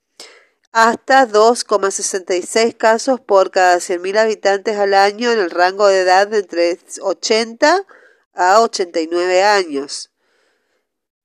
hasta 0.73 1.25
2,66 1.29 2.75
casos 2.75 3.21
por 3.21 3.51
cada 3.51 3.77
100.000 3.77 4.17
habitantes 4.17 4.77
al 4.77 4.93
año 4.93 5.31
en 5.31 5.39
el 5.39 5.49
rango 5.49 5.87
de 5.87 6.01
edad 6.01 6.27
de 6.27 6.39
entre 6.39 6.77
80 6.99 7.85
a 8.33 8.59
89 8.59 9.43
años. 9.43 10.11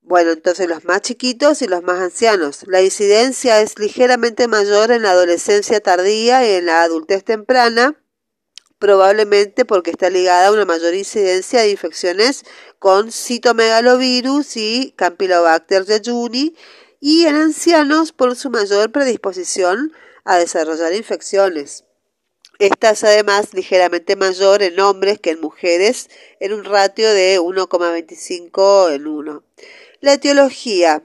Bueno, 0.03 0.31
entonces 0.31 0.67
los 0.67 0.83
más 0.83 1.01
chiquitos 1.01 1.61
y 1.61 1.67
los 1.67 1.83
más 1.83 1.99
ancianos. 1.99 2.63
La 2.67 2.81
incidencia 2.81 3.61
es 3.61 3.77
ligeramente 3.77 4.47
mayor 4.47 4.91
en 4.91 5.03
la 5.03 5.11
adolescencia 5.11 5.79
tardía 5.79 6.45
y 6.45 6.55
en 6.55 6.65
la 6.65 6.81
adultez 6.81 7.23
temprana, 7.23 7.95
probablemente 8.79 9.63
porque 9.63 9.91
está 9.91 10.09
ligada 10.09 10.47
a 10.47 10.51
una 10.51 10.65
mayor 10.65 10.95
incidencia 10.95 11.61
de 11.61 11.69
infecciones 11.69 12.43
con 12.79 13.11
citomegalovirus 13.11 14.57
y 14.57 14.93
Campylobacter 14.97 15.85
jejuni 15.85 16.55
y 16.99 17.25
en 17.25 17.35
ancianos 17.35 18.11
por 18.11 18.35
su 18.35 18.49
mayor 18.49 18.91
predisposición 18.91 19.93
a 20.25 20.37
desarrollar 20.37 20.93
infecciones. 20.93 21.85
Esta 22.57 22.91
es 22.91 23.03
además 23.03 23.53
ligeramente 23.53 24.15
mayor 24.15 24.61
en 24.61 24.79
hombres 24.79 25.19
que 25.19 25.31
en 25.31 25.41
mujeres 25.41 26.09
en 26.39 26.53
un 26.53 26.63
ratio 26.63 27.11
de 27.11 27.39
1,25 27.39 28.93
en 28.93 29.07
1. 29.07 29.43
La 30.01 30.13
etiología. 30.13 31.03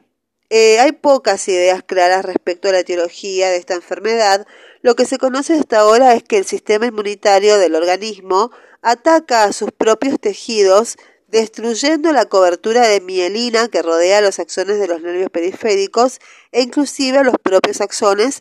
Eh, 0.48 0.80
hay 0.80 0.92
pocas 0.92 1.46
ideas 1.48 1.82
claras 1.82 2.24
respecto 2.24 2.70
a 2.70 2.72
la 2.72 2.78
etiología 2.78 3.50
de 3.50 3.58
esta 3.58 3.74
enfermedad. 3.74 4.46
Lo 4.80 4.96
que 4.96 5.04
se 5.04 5.18
conoce 5.18 5.52
hasta 5.52 5.80
ahora 5.80 6.14
es 6.14 6.22
que 6.22 6.38
el 6.38 6.46
sistema 6.46 6.86
inmunitario 6.86 7.58
del 7.58 7.74
organismo 7.74 8.52
ataca 8.80 9.44
a 9.44 9.52
sus 9.52 9.70
propios 9.70 10.18
tejidos 10.18 10.96
destruyendo 11.28 12.10
la 12.12 12.24
cobertura 12.24 12.88
de 12.88 13.02
mielina 13.02 13.68
que 13.68 13.82
rodea 13.82 14.22
los 14.22 14.38
axones 14.38 14.78
de 14.78 14.88
los 14.88 15.02
nervios 15.02 15.28
periféricos 15.28 16.18
e 16.50 16.62
inclusive 16.62 17.18
a 17.18 17.24
los 17.24 17.34
propios 17.42 17.82
axones 17.82 18.40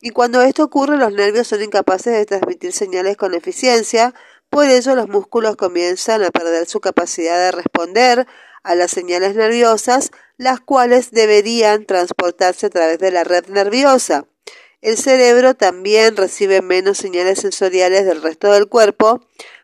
y 0.00 0.10
cuando 0.10 0.40
esto 0.42 0.62
ocurre 0.62 0.98
los 0.98 1.12
nervios 1.12 1.48
son 1.48 1.62
incapaces 1.62 2.12
de 2.12 2.26
transmitir 2.26 2.72
señales 2.72 3.16
con 3.16 3.34
eficiencia, 3.34 4.14
por 4.50 4.66
ello 4.66 4.94
los 4.94 5.08
músculos 5.08 5.56
comienzan 5.56 6.22
a 6.22 6.30
perder 6.30 6.66
su 6.66 6.78
capacidad 6.80 7.38
de 7.38 7.52
responder 7.52 8.26
a 8.66 8.74
las 8.74 8.90
señales 8.90 9.36
nerviosas, 9.36 10.10
las 10.36 10.60
cuales 10.60 11.12
deberían 11.12 11.86
transportarse 11.86 12.66
a 12.66 12.70
través 12.70 12.98
de 12.98 13.12
la 13.12 13.24
red 13.24 13.46
nerviosa. 13.46 14.26
El 14.82 14.98
cerebro 14.98 15.54
también 15.54 16.16
recibe 16.16 16.62
menos 16.62 16.98
señales 16.98 17.38
sensoriales 17.38 18.04
del 18.04 18.22
resto 18.22 18.52
del 18.52 18.68
cuerpo, 18.68 19.20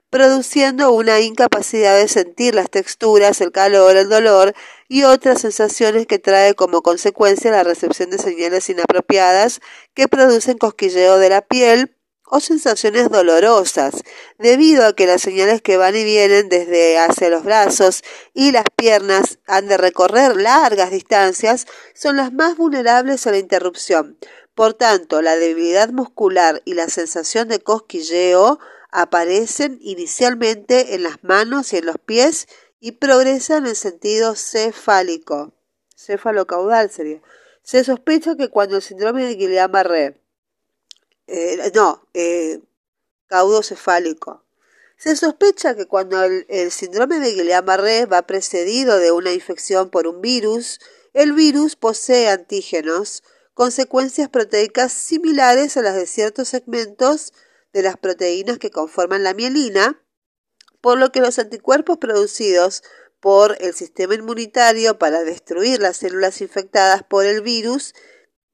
produciendo 0.09 0.93
una 0.93 1.21
incapacidad 1.21 1.97
de 1.97 2.07
sentir 2.07 2.55
las 2.55 2.71
texturas, 2.71 3.41
el 3.41 3.51
calor, 3.51 3.97
el 3.97 4.09
dolor 4.09 4.55
y 4.89 5.05
otras 5.05 5.41
sensaciones 5.41 6.07
que 6.07 6.19
trae 6.19 6.55
como 6.55 6.83
consecuencia 6.83 7.51
la 7.51 7.65
recepción 7.65 8.11
de 8.11 8.19
señales 8.19 8.69
inapropiadas 8.69 9.61
que 9.95 10.09
producen 10.09 10.59
cosquilleo 10.59 11.19
de 11.19 11.31
la 11.31 11.41
piel, 11.41 11.97
o 12.35 12.41
sensaciones 12.41 13.11
dolorosas, 13.11 13.93
debido 14.39 14.87
a 14.87 14.95
que 14.95 15.07
las 15.07 15.21
señales 15.21 15.61
que 15.61 15.77
van 15.77 15.95
y 15.95 16.03
vienen 16.03 16.49
desde 16.49 16.99
hacia 16.99 17.29
los 17.29 17.45
brazos 17.45 18.03
y 18.33 18.53
las 18.53 18.65
piernas 18.75 19.39
han 19.47 19.69
de 19.69 19.77
recorrer 19.77 20.37
largas 20.37 20.91
distancias, 20.91 21.67
son 21.93 22.17
las 22.17 22.33
más 22.33 22.57
vulnerables 22.57 23.27
a 23.27 23.33
la 23.33 23.37
interrupción. 23.37 24.17
Por 24.55 24.73
tanto, 24.73 25.21
la 25.21 25.37
debilidad 25.37 25.91
muscular 25.91 26.63
y 26.65 26.73
la 26.73 26.89
sensación 26.89 27.49
de 27.49 27.59
cosquilleo 27.59 28.59
aparecen 28.91 29.77
inicialmente 29.83 30.95
en 30.95 31.03
las 31.03 31.23
manos 31.23 31.75
y 31.75 31.77
en 31.77 31.85
los 31.85 31.99
pies 31.99 32.49
y 32.81 32.93
progresan 32.93 33.67
en 33.67 33.75
sentido 33.75 34.37
cefálico. 34.37 35.53
Cefalocaudal 35.95 36.91
sería. 36.91 37.21
Se 37.63 37.85
sospecha 37.85 38.37
que 38.37 38.49
cuando 38.49 38.77
el 38.77 38.83
síndrome 38.83 39.23
de 39.23 39.37
Guillain-Barré 39.37 40.22
eh, 41.27 41.71
no, 41.75 42.07
eh, 42.15 42.61
caudocefálico. 43.27 44.45
Se 44.97 45.17
sospecha 45.17 45.75
que 45.75 45.87
cuando 45.87 46.23
el, 46.23 46.71
síndrome 46.71 47.19
de 47.19 47.35
Guillain-Barré 47.35 48.07
va 48.07 48.27
precedido 48.27 48.99
de 48.99 49.11
una 49.11 49.33
infección 49.33 49.91
por 49.91 50.07
un 50.07 50.21
virus, 50.21 50.79
el 51.13 51.33
virus 51.33 51.75
posee 51.75 52.29
antígenos, 52.29 53.25
consecuencias 53.55 54.29
proteicas 54.29 54.93
similares 54.93 55.77
a 55.77 55.83
las 55.83 55.97
de 55.97 56.07
ciertos 56.07 56.49
segmentos 56.49 57.33
de 57.73 57.83
las 57.83 57.97
proteínas 57.97 58.59
que 58.59 58.71
conforman 58.71 59.25
la 59.25 59.35
mielina, 59.35 60.01
por 60.81 60.99
lo 60.99 61.11
que 61.11 61.21
los 61.21 61.39
anticuerpos 61.39 61.99
producidos 61.99 62.83
por 63.19 63.57
el 63.61 63.75
sistema 63.75 64.15
inmunitario 64.15 64.99
para 64.99 65.25
destruir 65.25 65.81
las 65.81 65.97
células 65.97 66.41
infectadas 66.41 67.03
por 67.03 67.25
el 67.25 67.41
virus 67.41 67.95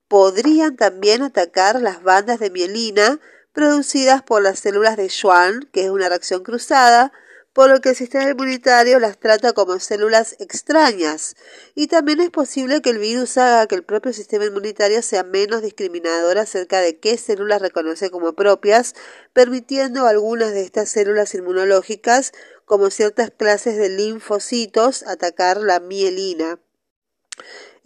podrían 0.09 0.77
también 0.77 1.23
atacar 1.23 1.81
las 1.81 2.03
bandas 2.03 2.41
de 2.41 2.51
mielina 2.51 3.21
producidas 3.53 4.23
por 4.23 4.43
las 4.43 4.59
células 4.59 4.97
de 4.97 5.09
Schwann, 5.09 5.69
que 5.73 5.85
es 5.85 5.91
una 5.91 6.09
reacción 6.09 6.43
cruzada, 6.43 7.13
por 7.53 7.71
lo 7.71 7.81
que 7.81 7.89
el 7.89 7.97
sistema 7.97 8.31
inmunitario 8.31 9.01
las 9.01 9.19
trata 9.19 9.53
como 9.53 9.81
células 9.81 10.37
extrañas. 10.39 11.35
Y 11.75 11.89
también 11.89 12.21
es 12.21 12.31
posible 12.31 12.81
que 12.83 12.91
el 12.91 12.99
virus 12.99 13.37
haga 13.37 13.67
que 13.67 13.75
el 13.75 13.83
propio 13.83 14.13
sistema 14.13 14.45
inmunitario 14.45 15.03
sea 15.03 15.25
menos 15.25 15.61
discriminador 15.61 16.39
acerca 16.39 16.81
de 16.81 16.99
qué 17.01 17.19
células 17.19 17.61
reconoce 17.61 18.11
como 18.11 18.35
propias, 18.35 18.95
permitiendo 19.33 20.07
a 20.07 20.11
algunas 20.11 20.53
de 20.53 20.63
estas 20.63 20.89
células 20.91 21.35
inmunológicas, 21.35 22.33
como 22.65 22.91
ciertas 22.91 23.33
clases 23.37 23.77
de 23.77 23.89
linfocitos, 23.89 25.03
atacar 25.03 25.57
la 25.57 25.81
mielina. 25.81 26.61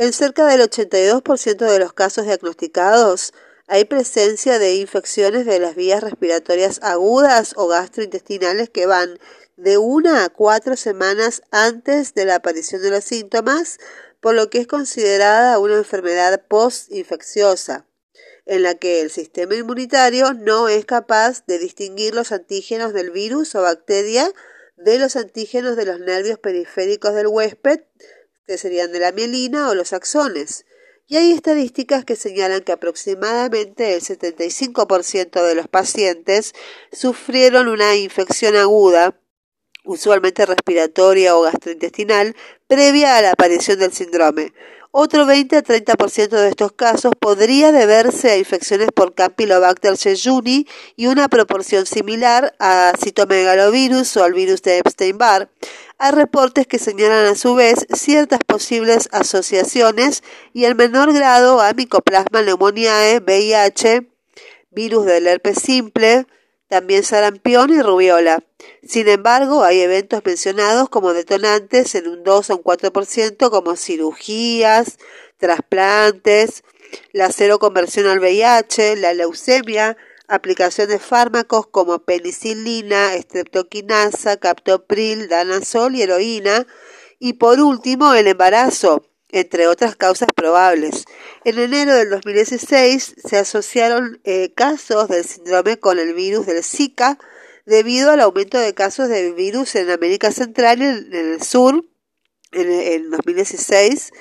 En 0.02 0.12
cerca 0.12 0.47
del 0.47 0.61
82% 0.62 1.59
de 1.59 1.78
los 1.78 1.92
casos 1.92 2.25
diagnosticados 2.25 3.32
hay 3.68 3.85
presencia 3.85 4.59
de 4.59 4.75
infecciones 4.75 5.47
de 5.47 5.61
las 5.61 5.76
vías 5.76 6.02
respiratorias 6.02 6.80
agudas 6.82 7.54
o 7.56 7.68
gastrointestinales 7.68 8.68
que 8.68 8.87
van 8.87 9.21
de 9.56 9.78
una 9.78 10.25
a 10.25 10.28
cuatro 10.28 10.75
semanas 10.75 11.42
antes 11.52 12.14
de 12.14 12.25
la 12.25 12.35
aparición 12.35 12.82
de 12.82 12.90
los 12.90 13.04
síntomas, 13.04 13.78
por 14.18 14.35
lo 14.35 14.50
que 14.50 14.59
es 14.59 14.66
considerada 14.66 15.61
una 15.61 15.76
enfermedad 15.76 16.49
postinfecciosa, 16.49 17.87
en 18.44 18.64
la 18.64 18.75
que 18.75 19.02
el 19.02 19.11
sistema 19.12 19.54
inmunitario 19.54 20.35
no 20.35 20.66
es 20.66 20.85
capaz 20.85 21.47
de 21.47 21.61
distinguir 21.61 22.12
los 22.12 22.32
antígenos 22.32 22.92
del 22.92 23.12
virus 23.12 23.54
o 23.54 23.62
bacteria 23.62 24.28
de 24.76 24.99
los 24.99 25.14
antígenos 25.14 25.76
de 25.76 25.87
los 25.87 26.00
nervios 26.00 26.40
periféricos 26.40 27.14
del 27.14 27.28
huésped 27.28 27.82
que 28.46 28.58
serían 28.58 28.92
de 28.92 29.00
la 29.00 29.12
mielina 29.12 29.68
o 29.70 29.75
los 29.75 29.92
axones. 29.92 30.64
Y 31.06 31.16
hay 31.16 31.32
estadísticas 31.32 32.04
que 32.04 32.16
señalan 32.16 32.62
que 32.62 32.72
aproximadamente 32.72 33.94
el 33.94 34.00
75% 34.00 35.46
de 35.46 35.54
los 35.54 35.68
pacientes 35.68 36.54
sufrieron 36.92 37.68
una 37.68 37.96
infección 37.96 38.56
aguda 38.56 39.18
usualmente 39.84 40.46
respiratoria 40.46 41.37
o 41.37 41.42
gastrointestinal, 41.42 42.37
previa 42.66 43.16
a 43.16 43.22
la 43.22 43.32
aparición 43.32 43.78
del 43.78 43.92
síndrome. 43.92 44.52
Otro 44.94 45.25
20 45.25 45.56
a 45.56 45.62
30% 45.62 46.28
de 46.28 46.49
estos 46.49 46.72
casos 46.72 47.14
podría 47.18 47.72
deberse 47.72 48.30
a 48.30 48.37
infecciones 48.37 48.88
por 48.94 49.14
Campylobacter 49.14 49.96
jejuni 49.96 50.66
y 50.96 51.06
una 51.06 51.28
proporción 51.28 51.87
similar 51.87 52.54
a 52.58 52.92
citomegalovirus 53.02 54.18
o 54.18 54.25
al 54.25 54.34
virus 54.34 54.61
de 54.61 54.78
Epstein-Barr. 54.78 55.49
Hay 56.04 56.11
reportes 56.11 56.66
que 56.66 56.80
señalan 56.80 57.26
a 57.26 57.37
su 57.37 57.54
vez 57.54 57.87
ciertas 57.94 58.40
posibles 58.44 59.09
asociaciones 59.12 60.25
y 60.52 60.64
en 60.64 60.76
menor 60.76 61.12
grado 61.12 61.61
a 61.61 61.75
Mycoplasma 61.75 62.42
pneumoniae, 62.42 63.21
VIH, 63.21 64.09
virus 64.73 65.06
del 65.06 65.28
herpes 65.28 65.61
simple, 65.61 66.26
también 66.66 67.04
sarampión 67.04 67.71
y 67.71 67.80
rubiola. 67.80 68.42
Sin 68.82 69.06
embargo, 69.06 69.62
hay 69.62 69.78
eventos 69.78 70.23
mencionados 70.25 70.88
como 70.88 71.12
detonantes 71.12 71.94
en 71.94 72.09
un 72.09 72.25
2 72.25 72.50
o 72.50 72.56
un 72.56 72.64
4%, 72.64 73.50
como 73.50 73.76
cirugías, 73.76 74.99
trasplantes, 75.37 76.64
la 77.12 77.30
cero 77.30 77.61
conversión 77.61 78.09
al 78.09 78.18
VIH, 78.18 78.97
la 78.97 79.14
leucemia, 79.14 79.97
aplicación 80.35 80.89
de 80.89 80.99
fármacos 80.99 81.67
como 81.67 81.99
penicilina, 82.01 83.15
estreptoquinasa, 83.15 84.39
captopril, 84.39 85.29
danazol 85.29 85.95
y 85.95 86.03
heroína, 86.03 86.67
y 87.19 87.35
por 87.35 87.61
último 87.61 88.15
el 88.15 88.27
embarazo, 88.27 89.07
entre 89.29 89.67
otras 89.67 89.95
causas 89.95 90.29
probables. 90.35 91.05
En 91.45 91.59
enero 91.59 91.95
del 91.95 92.11
2016 92.11 93.15
se 93.23 93.37
asociaron 93.37 94.21
eh, 94.25 94.53
casos 94.55 95.09
del 95.09 95.25
síndrome 95.25 95.79
con 95.79 95.99
el 95.99 96.15
virus 96.15 96.47
del 96.47 96.65
Zika 96.65 97.19
debido 97.67 98.11
al 98.11 98.21
aumento 98.21 98.59
de 98.59 98.75
casos 98.75 99.09
de 99.09 99.33
virus 99.33 99.75
en 99.75 99.91
América 99.91 100.33
Central 100.33 100.83
y 100.83 100.85
en, 100.85 101.15
el 101.15 101.43
sur 101.43 101.85
en, 102.53 103.11
2016. 103.11 104.12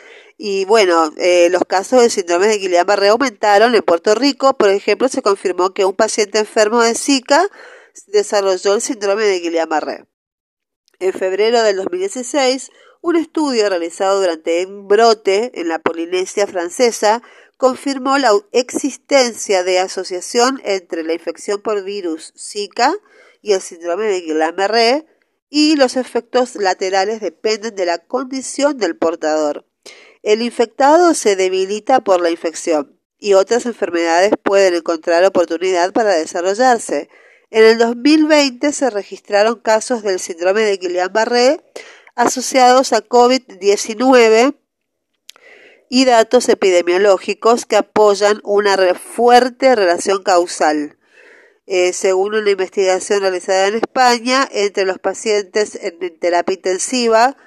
Y 0.44 0.66
bueno, 0.66 1.14
eh, 1.18 1.50
los 1.52 1.62
casos 1.68 2.02
de 2.02 2.10
síndrome 2.10 2.48
de 2.48 2.60
Guillain-Barré 2.60 3.10
aumentaron. 3.10 3.76
En 3.76 3.84
Puerto 3.84 4.16
Rico, 4.16 4.58
por 4.58 4.70
ejemplo, 4.70 5.08
se 5.08 5.22
confirmó 5.22 5.72
que 5.76 5.86
un 5.86 5.94
paciente 5.94 6.40
enfermo 6.40 6.82
de 6.82 6.96
Zika 6.96 7.48
desarrolló 8.08 8.74
el 8.74 8.82
síndrome 8.82 9.24
de 9.26 9.40
Guillain-Barré. 9.40 10.08
En 10.98 11.14
febrero 11.14 11.62
del 11.62 11.76
2016, 11.76 12.72
un 13.02 13.18
estudio 13.18 13.70
realizado 13.70 14.20
durante 14.20 14.66
un 14.66 14.88
brote 14.88 15.52
en 15.62 15.68
la 15.68 15.78
Polinesia 15.78 16.48
francesa 16.48 17.22
confirmó 17.58 18.18
la 18.18 18.32
existencia 18.52 19.64
de 19.64 19.78
asociación 19.78 20.60
entre 20.64 21.04
la 21.04 21.14
infección 21.14 21.62
por 21.62 21.84
virus 21.84 22.34
Zika 22.36 22.96
y 23.44 23.52
el 23.52 23.62
síndrome 23.62 24.06
de 24.06 24.26
Guillain-Barré 24.26 25.06
y 25.52 25.76
los 25.76 25.98
efectos 25.98 26.56
laterales 26.56 27.22
dependen 27.22 27.76
de 27.76 27.86
la 27.86 28.00
condición 28.00 28.80
del 28.80 28.98
portador. 28.98 29.68
El 30.24 30.42
infectado 30.42 31.14
se 31.14 31.36
debilita 31.36 32.02
por 32.02 32.22
la 32.22 32.30
infección 32.30 33.00
y 33.18 33.34
otras 33.34 33.66
enfermedades 33.66 34.34
pueden 34.44 34.76
encontrar 34.76 35.24
oportunidad 35.24 35.94
para 35.94 36.16
desarrollarse. 36.16 37.10
En 37.50 37.64
el 37.64 37.78
2020 37.78 38.72
se 38.72 38.90
registraron 38.90 39.60
casos 39.60 40.04
del 40.04 40.20
síndrome 40.20 40.62
de 40.62 40.80
Guillain-Barré 40.80 41.62
asociados 42.16 42.94
a 42.94 43.02
COVID-19 43.02 44.56
y 45.90 46.06
datos 46.06 46.50
epidemiológicos 46.50 47.66
que 47.66 47.76
apoyan 47.76 48.40
una 48.44 48.78
fuerte 48.96 49.76
relación 49.76 50.24
causal. 50.24 50.98
Eh, 51.68 51.94
según 51.94 52.36
una 52.36 52.50
investigación 52.50 53.22
realizada 53.22 53.68
en 53.68 53.76
España, 53.76 54.48
entre 54.52 54.86
los 54.86 55.00
pacientes 55.00 55.76
en 55.76 56.20
terapia 56.20 56.56
intensiva, 56.56 57.38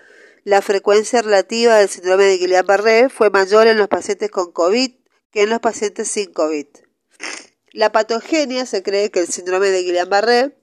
la 0.45 0.61
frecuencia 0.61 1.23
relativa 1.23 1.77
del 1.77 1.89
síndrome 1.89 2.25
de 2.25 2.39
Guillain-Barré 2.39 3.09
fue 3.09 3.31
mayor 3.31 3.67
en 3.67 3.79
los 3.79 3.89
pacientes 3.89 4.31
con 4.31 4.53
COVID 4.53 4.93
que 5.31 5.43
en 5.43 5.51
los 5.51 5.61
pacientes 5.61 6.09
sin 6.09 6.33
COVID. 6.33 6.67
La 7.73 7.93
patogenia 7.93 8.67
se 8.67 8.83
cree 8.83 9.11
que 9.11 9.21
el 9.21 9.29
síndrome 9.29 9.71
de 9.71 9.83
Guillain-Barré 9.83 10.55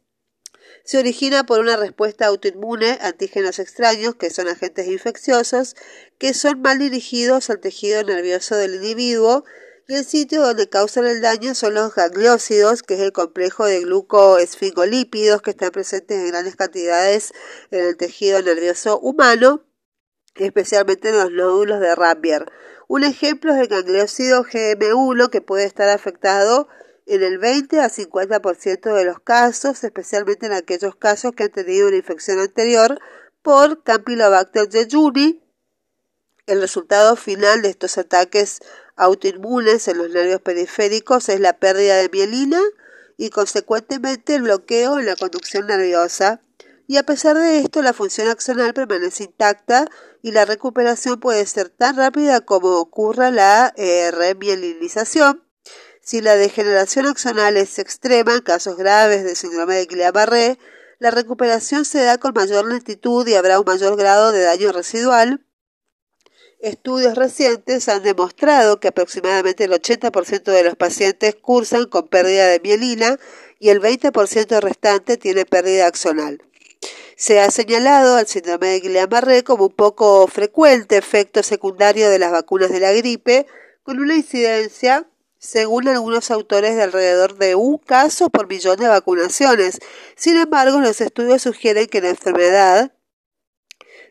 se 0.85 0.99
origina 0.99 1.45
por 1.45 1.59
una 1.59 1.77
respuesta 1.77 2.27
autoinmune 2.27 2.99
a 3.01 3.07
antígenos 3.07 3.57
extraños, 3.57 4.15
que 4.15 4.29
son 4.29 4.47
agentes 4.47 4.87
infecciosos, 4.87 5.75
que 6.19 6.33
son 6.35 6.61
mal 6.61 6.77
dirigidos 6.77 7.49
al 7.49 7.59
tejido 7.59 8.03
nervioso 8.03 8.55
del 8.55 8.75
individuo 8.75 9.43
y 9.87 9.95
el 9.95 10.05
sitio 10.05 10.41
donde 10.41 10.69
causan 10.69 11.05
el 11.05 11.21
daño 11.21 11.55
son 11.55 11.73
los 11.73 11.93
gangliósidos, 11.93 12.83
que 12.83 12.93
es 12.93 12.99
el 13.01 13.11
complejo 13.11 13.65
de 13.65 13.81
glucoesfingolípidos 13.81 15.41
que 15.41 15.49
están 15.49 15.71
presentes 15.71 16.17
en 16.17 16.27
grandes 16.27 16.55
cantidades 16.55 17.33
en 17.71 17.85
el 17.87 17.97
tejido 17.97 18.41
nervioso 18.41 18.99
humano, 18.99 19.65
especialmente 20.35 21.09
en 21.09 21.17
los 21.17 21.31
nódulos 21.31 21.79
de 21.79 21.95
Rambier. 21.95 22.51
Un 22.87 23.03
ejemplo 23.03 23.53
es 23.53 23.59
el 23.59 23.67
gangliósido 23.67 24.43
GM1 24.43 25.29
que 25.29 25.41
puede 25.41 25.65
estar 25.65 25.89
afectado 25.89 26.67
en 27.05 27.23
el 27.23 27.37
20 27.37 27.79
a 27.79 27.89
50% 27.89 28.93
de 28.93 29.05
los 29.05 29.19
casos, 29.19 29.83
especialmente 29.83 30.45
en 30.45 30.53
aquellos 30.53 30.95
casos 30.95 31.33
que 31.33 31.43
han 31.43 31.51
tenido 31.51 31.87
una 31.87 31.97
infección 31.97 32.39
anterior 32.39 32.99
por 33.41 33.83
Campylobacter 33.83 34.69
jejuni. 34.71 35.43
El 36.47 36.61
resultado 36.61 37.15
final 37.15 37.61
de 37.61 37.69
estos 37.69 37.97
ataques 37.97 38.59
autoinmunes 38.95 39.87
en 39.87 39.97
los 39.97 40.09
nervios 40.09 40.41
periféricos 40.41 41.29
es 41.29 41.39
la 41.39 41.57
pérdida 41.57 41.95
de 41.97 42.09
mielina 42.09 42.61
y 43.17 43.29
consecuentemente 43.29 44.35
el 44.35 44.43
bloqueo 44.43 44.99
en 44.99 45.05
la 45.05 45.15
conducción 45.15 45.67
nerviosa. 45.67 46.41
Y 46.91 46.97
a 46.97 47.03
pesar 47.03 47.37
de 47.37 47.59
esto, 47.59 47.81
la 47.81 47.93
función 47.93 48.27
axonal 48.27 48.73
permanece 48.73 49.23
intacta 49.23 49.87
y 50.21 50.33
la 50.33 50.43
recuperación 50.43 51.21
puede 51.21 51.45
ser 51.45 51.69
tan 51.69 51.95
rápida 51.95 52.41
como 52.41 52.79
ocurra 52.79 53.31
la 53.31 53.73
eh, 53.77 54.11
remielinización 54.11 55.41
si 56.01 56.19
la 56.19 56.35
degeneración 56.35 57.05
axonal 57.05 57.55
es 57.55 57.79
extrema, 57.79 58.33
en 58.33 58.41
casos 58.41 58.75
graves 58.75 59.23
de 59.23 59.35
síndrome 59.35 59.75
de 59.75 59.87
Guillain-Barré, 59.87 60.57
la 60.99 61.11
recuperación 61.11 61.85
se 61.85 62.03
da 62.03 62.17
con 62.17 62.33
mayor 62.33 62.65
lentitud 62.65 63.25
y 63.25 63.35
habrá 63.35 63.57
un 63.57 63.65
mayor 63.65 63.95
grado 63.95 64.33
de 64.33 64.41
daño 64.41 64.73
residual. 64.73 65.45
Estudios 66.59 67.15
recientes 67.15 67.87
han 67.87 68.03
demostrado 68.03 68.81
que 68.81 68.89
aproximadamente 68.89 69.63
el 69.63 69.71
80% 69.71 70.43
de 70.43 70.63
los 70.65 70.75
pacientes 70.75 71.35
cursan 71.35 71.85
con 71.85 72.09
pérdida 72.09 72.47
de 72.47 72.59
mielina 72.59 73.17
y 73.59 73.69
el 73.69 73.79
20% 73.79 74.59
restante 74.59 75.15
tiene 75.15 75.45
pérdida 75.45 75.87
axonal. 75.87 76.50
Se 77.21 77.39
ha 77.39 77.51
señalado 77.51 78.15
al 78.15 78.25
síndrome 78.25 78.69
de 78.69 78.81
Guillain-Barré 78.81 79.43
como 79.43 79.65
un 79.65 79.75
poco 79.75 80.25
frecuente 80.25 80.97
efecto 80.97 81.43
secundario 81.43 82.09
de 82.09 82.17
las 82.17 82.31
vacunas 82.31 82.71
de 82.71 82.79
la 82.79 82.91
gripe, 82.93 83.45
con 83.83 83.99
una 83.99 84.15
incidencia 84.15 85.05
según 85.37 85.87
algunos 85.87 86.31
autores 86.31 86.75
de 86.75 86.81
alrededor 86.81 87.37
de 87.37 87.53
un 87.53 87.77
caso 87.77 88.31
por 88.31 88.47
millón 88.47 88.77
de 88.77 88.87
vacunaciones. 88.87 89.77
Sin 90.15 90.35
embargo, 90.35 90.81
los 90.81 90.99
estudios 90.99 91.43
sugieren 91.43 91.85
que 91.85 92.01
la 92.01 92.09
enfermedad 92.09 92.91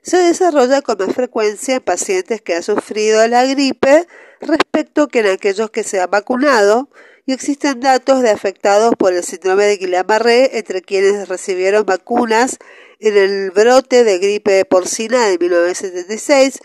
se 0.02 0.18
desarrolla 0.18 0.80
con 0.80 0.98
más 0.98 1.12
frecuencia 1.12 1.74
en 1.74 1.82
pacientes 1.82 2.42
que 2.42 2.54
han 2.54 2.62
sufrido 2.62 3.26
la 3.26 3.44
gripe 3.44 4.06
respecto 4.40 5.08
que 5.08 5.18
en 5.18 5.30
aquellos 5.30 5.72
que 5.72 5.82
se 5.82 6.00
han 6.00 6.12
vacunado 6.12 6.90
y 7.26 7.32
existen 7.32 7.80
datos 7.80 8.22
de 8.22 8.30
afectados 8.30 8.94
por 8.96 9.12
el 9.12 9.24
síndrome 9.24 9.64
de 9.64 9.80
Guillain-Barré 9.80 10.50
entre 10.52 10.80
quienes 10.80 11.28
recibieron 11.28 11.84
vacunas 11.84 12.58
en 13.00 13.16
el 13.16 13.50
brote 13.50 14.04
de 14.04 14.18
gripe 14.18 14.64
porcina 14.64 15.26
de 15.26 15.38
1976. 15.38 16.60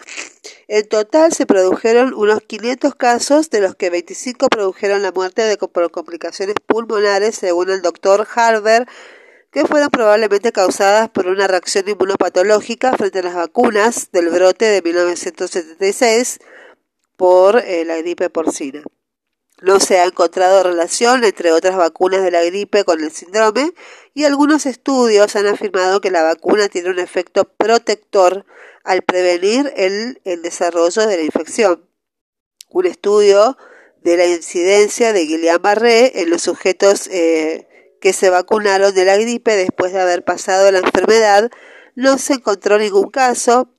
En 0.67 0.87
total 0.87 1.31
se 1.31 1.45
produjeron 1.45 2.13
unos 2.13 2.41
500 2.41 2.95
casos, 2.95 3.49
de 3.49 3.61
los 3.61 3.75
que 3.75 3.89
25 3.89 4.47
produjeron 4.49 5.01
la 5.01 5.11
muerte 5.11 5.43
de, 5.43 5.57
por 5.57 5.89
complicaciones 5.91 6.55
pulmonares, 6.65 7.35
según 7.35 7.69
el 7.69 7.81
doctor 7.81 8.27
Harber, 8.35 8.85
que 9.51 9.65
fueron 9.65 9.89
probablemente 9.89 10.51
causadas 10.51 11.09
por 11.09 11.27
una 11.27 11.47
reacción 11.47 11.87
inmunopatológica 11.87 12.93
frente 12.97 13.19
a 13.19 13.23
las 13.23 13.35
vacunas 13.35 14.11
del 14.11 14.29
brote 14.29 14.65
de 14.65 14.81
1976 14.81 16.39
por 17.15 17.59
eh, 17.59 17.85
la 17.85 17.95
gripe 17.97 18.29
porcina. 18.29 18.83
No 19.61 19.79
se 19.79 19.99
ha 19.99 20.05
encontrado 20.05 20.63
relación 20.63 21.23
entre 21.23 21.51
otras 21.51 21.77
vacunas 21.77 22.23
de 22.23 22.31
la 22.31 22.43
gripe 22.43 22.83
con 22.83 23.01
el 23.01 23.11
síndrome 23.11 23.73
y 24.13 24.25
algunos 24.25 24.65
estudios 24.65 25.35
han 25.35 25.47
afirmado 25.47 26.01
que 26.01 26.11
la 26.11 26.23
vacuna 26.23 26.67
tiene 26.67 26.89
un 26.89 26.99
efecto 26.99 27.45
protector 27.45 28.45
al 28.83 29.01
prevenir 29.01 29.71
el, 29.75 30.19
desarrollo 30.43 31.07
de 31.07 31.17
la 31.17 31.23
infección. 31.23 31.89
Un 32.69 32.85
estudio 32.85 33.57
de 34.01 34.17
la 34.17 34.25
incidencia 34.25 35.13
de 35.13 35.25
Guillain-Barré 35.25 36.21
en 36.21 36.29
los 36.29 36.41
sujetos 36.41 37.07
eh, 37.07 37.67
que 38.01 38.13
se 38.13 38.29
vacunaron 38.29 38.93
de 38.93 39.05
la 39.05 39.17
gripe 39.17 39.55
después 39.55 39.93
de 39.93 40.01
haber 40.01 40.23
pasado 40.23 40.69
la 40.71 40.79
enfermedad 40.79 41.49
no 41.95 42.17
se 42.17 42.33
encontró 42.33 42.77
ningún 42.77 43.09
caso 43.09 43.69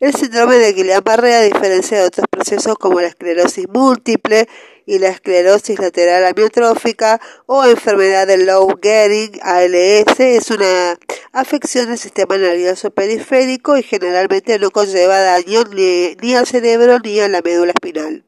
El 0.00 0.12
síndrome 0.14 0.56
de 0.56 0.74
Guillain-Barré, 0.74 1.34
a 1.34 1.42
diferencia 1.42 1.98
de 1.98 2.06
otros 2.06 2.26
procesos 2.28 2.74
como 2.76 3.00
la 3.00 3.06
esclerosis 3.06 3.68
múltiple 3.68 4.48
y 4.86 4.98
la 4.98 5.08
esclerosis 5.08 5.78
lateral 5.78 6.24
amiotrófica 6.26 7.20
o 7.46 7.64
enfermedad 7.64 8.26
de 8.26 8.38
Low 8.38 8.78
Gehrig, 8.80 9.40
ALS, 9.42 10.20
es 10.20 10.50
una 10.50 10.98
afección 11.32 11.88
del 11.88 11.98
sistema 11.98 12.36
nervioso 12.36 12.90
periférico 12.90 13.76
y 13.76 13.82
generalmente 13.82 14.58
no 14.58 14.70
conlleva 14.70 15.18
daño 15.20 15.64
ni, 15.64 16.14
ni 16.20 16.34
al 16.34 16.46
cerebro 16.46 16.98
ni 16.98 17.20
a 17.20 17.28
la 17.28 17.42
médula 17.42 17.72
espinal. 17.72 18.24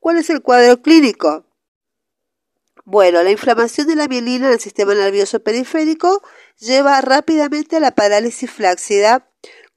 ¿Cuál 0.00 0.18
es 0.18 0.30
el 0.30 0.42
cuadro 0.42 0.80
clínico? 0.82 1.44
Bueno, 2.84 3.22
la 3.24 3.32
inflamación 3.32 3.88
de 3.88 3.96
la 3.96 4.06
mielina 4.06 4.46
en 4.46 4.52
el 4.52 4.60
sistema 4.60 4.94
nervioso 4.94 5.40
periférico 5.40 6.22
lleva 6.58 7.00
rápidamente 7.00 7.76
a 7.76 7.80
la 7.80 7.90
parálisis 7.90 8.48
flácida 8.48 9.28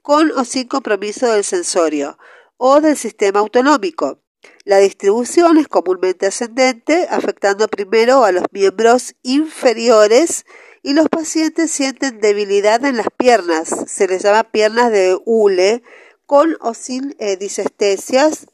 con 0.04 0.32
o 0.32 0.46
sin 0.46 0.68
compromiso 0.68 1.32
del 1.32 1.44
sensorio 1.44 2.20
o 2.58 2.82
del 2.82 2.96
sistema 2.98 3.40
autonómico. 3.40 4.22
La 4.66 4.78
distribución 4.78 5.58
es 5.58 5.68
comúnmente 5.68 6.28
ascendente, 6.28 7.08
afectando 7.10 7.68
primero 7.68 8.24
a 8.24 8.32
los 8.32 8.44
miembros 8.52 9.16
inferiores 9.24 10.46
y 10.82 10.94
los 10.94 11.10
pacientes 11.10 11.72
sienten 11.72 12.22
debilidad 12.22 12.84
en 12.86 12.98
las 12.98 13.08
piernas. 13.18 13.70
Se 13.88 14.08
les 14.08 14.24
llama 14.24 14.52
piernas 14.52 14.92
de 14.92 15.18
hule 15.26 15.84
con 16.26 16.58
o 16.62 16.74
sin 16.74 17.16
eh, 17.20 17.38
disestesias, 17.38 18.48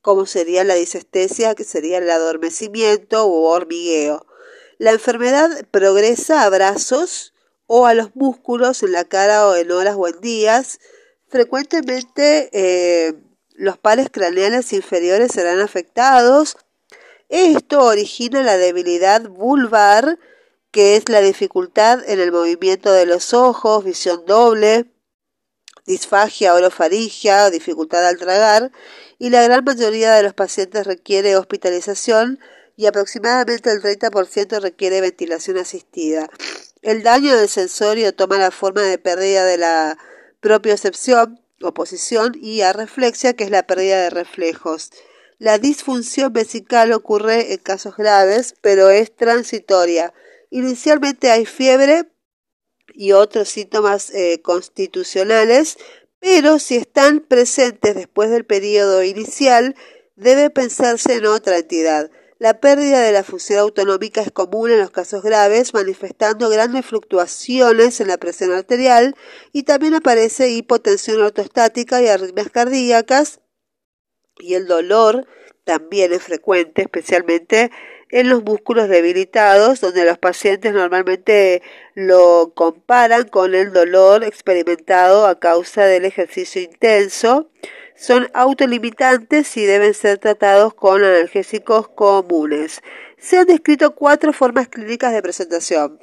como 0.00 0.26
sería 0.26 0.64
la 0.64 0.74
disestesia, 0.74 1.54
que 1.54 1.64
sería 1.64 1.98
el 1.98 2.10
adormecimiento 2.10 3.26
u 3.26 3.44
hormigueo. 3.44 4.26
La 4.78 4.92
enfermedad 4.92 5.66
progresa 5.70 6.42
a 6.42 6.48
brazos 6.48 7.34
o 7.66 7.86
a 7.86 7.94
los 7.94 8.14
músculos 8.16 8.82
en 8.82 8.92
la 8.92 9.04
cara 9.04 9.48
o 9.48 9.56
en 9.56 9.70
horas 9.70 9.96
o 9.98 10.08
en 10.08 10.20
días. 10.20 10.80
Frecuentemente 11.28 12.50
eh, 12.52 13.14
los 13.54 13.78
pares 13.78 14.08
craneales 14.10 14.72
inferiores 14.72 15.32
serán 15.32 15.60
afectados. 15.60 16.56
Esto 17.28 17.84
origina 17.84 18.42
la 18.42 18.56
debilidad 18.56 19.28
vulvar, 19.28 20.18
que 20.70 20.96
es 20.96 21.08
la 21.08 21.20
dificultad 21.20 22.00
en 22.08 22.20
el 22.20 22.32
movimiento 22.32 22.92
de 22.92 23.06
los 23.06 23.34
ojos, 23.34 23.84
visión 23.84 24.24
doble, 24.26 24.86
disfagia 25.86 26.54
orofaringia 26.54 27.46
o 27.46 27.50
dificultad 27.50 28.06
al 28.06 28.18
tragar, 28.18 28.72
y 29.18 29.30
la 29.30 29.42
gran 29.42 29.64
mayoría 29.64 30.14
de 30.14 30.22
los 30.22 30.34
pacientes 30.34 30.86
requiere 30.86 31.36
hospitalización 31.36 32.40
y 32.76 32.86
aproximadamente 32.86 33.70
el 33.70 33.82
30% 33.82 34.60
requiere 34.60 35.00
ventilación 35.00 35.58
asistida. 35.58 36.28
El 36.80 37.02
daño 37.02 37.36
del 37.36 37.48
sensorio 37.48 38.14
toma 38.14 38.38
la 38.38 38.50
forma 38.50 38.82
de 38.82 38.98
pérdida 38.98 39.44
de 39.44 39.58
la 39.58 39.98
propiocepción, 40.40 41.41
oposición 41.68 42.32
y 42.40 42.62
arreflexia, 42.62 43.34
que 43.34 43.44
es 43.44 43.50
la 43.50 43.66
pérdida 43.66 44.02
de 44.02 44.10
reflejos. 44.10 44.90
La 45.38 45.58
disfunción 45.58 46.32
vesical 46.32 46.92
ocurre 46.92 47.52
en 47.52 47.58
casos 47.58 47.96
graves, 47.96 48.54
pero 48.60 48.90
es 48.90 49.14
transitoria. 49.14 50.14
Inicialmente 50.50 51.30
hay 51.30 51.46
fiebre 51.46 52.04
y 52.94 53.12
otros 53.12 53.48
síntomas 53.48 54.10
eh, 54.10 54.40
constitucionales, 54.42 55.78
pero 56.20 56.58
si 56.58 56.76
están 56.76 57.20
presentes 57.20 57.94
después 57.94 58.30
del 58.30 58.44
periodo 58.44 59.02
inicial, 59.02 59.74
debe 60.14 60.50
pensarse 60.50 61.14
en 61.14 61.26
otra 61.26 61.58
entidad. 61.58 62.10
La 62.42 62.58
pérdida 62.58 63.00
de 63.02 63.12
la 63.12 63.22
función 63.22 63.60
autonómica 63.60 64.20
es 64.20 64.32
común 64.32 64.72
en 64.72 64.80
los 64.80 64.90
casos 64.90 65.22
graves, 65.22 65.74
manifestando 65.74 66.48
grandes 66.48 66.84
fluctuaciones 66.84 68.00
en 68.00 68.08
la 68.08 68.18
presión 68.18 68.50
arterial 68.50 69.14
y 69.52 69.62
también 69.62 69.94
aparece 69.94 70.50
hipotensión 70.50 71.22
ortostática 71.22 72.02
y 72.02 72.08
arritmias 72.08 72.50
cardíacas. 72.50 73.40
Y 74.40 74.54
el 74.54 74.66
dolor 74.66 75.24
también 75.62 76.12
es 76.12 76.24
frecuente, 76.24 76.82
especialmente 76.82 77.70
en 78.10 78.28
los 78.28 78.42
músculos 78.42 78.88
debilitados, 78.88 79.80
donde 79.80 80.04
los 80.04 80.18
pacientes 80.18 80.72
normalmente 80.72 81.62
lo 81.94 82.54
comparan 82.56 83.28
con 83.28 83.54
el 83.54 83.72
dolor 83.72 84.24
experimentado 84.24 85.28
a 85.28 85.38
causa 85.38 85.84
del 85.84 86.06
ejercicio 86.06 86.60
intenso 86.60 87.52
son 87.96 88.28
autolimitantes 88.34 89.56
y 89.56 89.64
deben 89.64 89.94
ser 89.94 90.18
tratados 90.18 90.74
con 90.74 91.04
analgésicos 91.04 91.88
comunes. 91.88 92.80
Se 93.18 93.38
han 93.38 93.46
descrito 93.46 93.94
cuatro 93.94 94.32
formas 94.32 94.68
clínicas 94.68 95.12
de 95.12 95.22
presentación. 95.22 96.00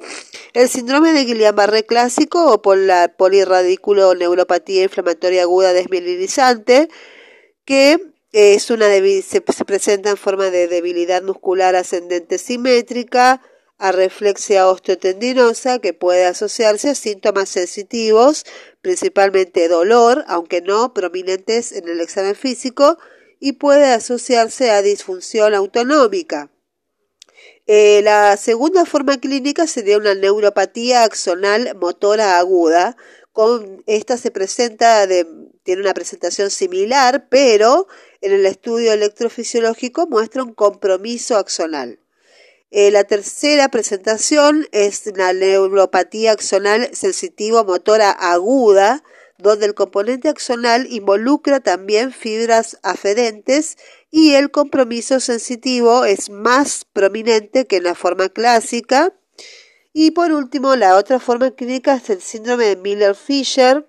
El 0.54 0.68
síndrome 0.68 1.12
de 1.12 1.26
Guillain-Barré 1.26 1.84
clásico 1.84 2.50
o 2.50 2.62
por 2.62 2.78
la 2.78 3.08
polirradículo 3.08 4.14
neuropatía 4.14 4.84
inflamatoria 4.84 5.42
aguda 5.42 5.72
desmielinizante, 5.72 6.88
que 7.66 7.98
es 8.32 8.70
una 8.70 8.86
se, 8.86 9.22
se 9.22 9.40
presenta 9.40 10.10
en 10.10 10.16
forma 10.16 10.50
de 10.50 10.68
debilidad 10.68 11.22
muscular 11.22 11.76
ascendente 11.76 12.38
simétrica, 12.38 13.42
arreflexia 13.80 14.68
osteotendinosa 14.68 15.78
que 15.78 15.94
puede 15.94 16.26
asociarse 16.26 16.90
a 16.90 16.94
síntomas 16.94 17.48
sensitivos, 17.48 18.44
principalmente 18.82 19.68
dolor, 19.68 20.24
aunque 20.28 20.60
no 20.60 20.94
prominentes 20.94 21.72
en 21.72 21.88
el 21.88 22.00
examen 22.00 22.36
físico, 22.36 22.98
y 23.40 23.52
puede 23.52 23.86
asociarse 23.86 24.70
a 24.70 24.82
disfunción 24.82 25.54
autonómica. 25.54 26.50
Eh, 27.66 28.02
la 28.02 28.36
segunda 28.36 28.84
forma 28.84 29.18
clínica 29.18 29.66
sería 29.66 29.96
una 29.96 30.14
neuropatía 30.14 31.04
axonal 31.04 31.74
motora 31.76 32.38
aguda. 32.38 32.96
Con 33.32 33.82
esta 33.86 34.18
se 34.18 34.30
presenta 34.30 35.06
tiene 35.62 35.80
una 35.80 35.94
presentación 35.94 36.50
similar, 36.50 37.28
pero 37.30 37.86
en 38.20 38.32
el 38.32 38.44
estudio 38.44 38.92
electrofisiológico 38.92 40.06
muestra 40.06 40.42
un 40.42 40.52
compromiso 40.52 41.36
axonal. 41.36 42.00
Eh, 42.72 42.92
la 42.92 43.02
tercera 43.02 43.68
presentación 43.68 44.68
es 44.70 45.04
la 45.16 45.32
neuropatía 45.32 46.32
axonal 46.32 46.88
sensitivo 46.94 47.64
motora 47.64 48.10
aguda, 48.10 49.02
donde 49.38 49.66
el 49.66 49.74
componente 49.74 50.28
axonal 50.28 50.86
involucra 50.88 51.58
también 51.58 52.12
fibras 52.12 52.78
aferentes 52.84 53.76
y 54.12 54.34
el 54.34 54.52
compromiso 54.52 55.18
sensitivo 55.18 56.04
es 56.04 56.30
más 56.30 56.84
prominente 56.84 57.66
que 57.66 57.78
en 57.78 57.84
la 57.84 57.96
forma 57.96 58.28
clásica. 58.28 59.14
Y 59.92 60.12
por 60.12 60.30
último, 60.30 60.76
la 60.76 60.96
otra 60.96 61.18
forma 61.18 61.50
clínica 61.50 61.94
es 61.94 62.08
el 62.10 62.22
síndrome 62.22 62.66
de 62.66 62.76
Miller-Fisher, 62.76 63.84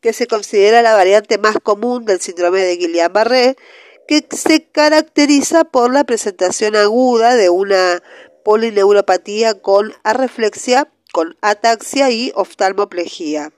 que 0.00 0.12
se 0.12 0.26
considera 0.26 0.82
la 0.82 0.94
variante 0.94 1.38
más 1.38 1.58
común 1.62 2.04
del 2.04 2.20
síndrome 2.20 2.60
de 2.60 2.76
Guillain-Barré 2.76 3.56
que 4.06 4.26
se 4.30 4.64
caracteriza 4.64 5.64
por 5.64 5.92
la 5.92 6.04
presentación 6.04 6.76
aguda 6.76 7.34
de 7.34 7.50
una 7.50 8.02
polineuropatía 8.44 9.60
con 9.60 9.94
arreflexia, 10.02 10.92
con 11.12 11.36
ataxia 11.40 12.10
y 12.10 12.32
oftalmoplejía. 12.34 13.52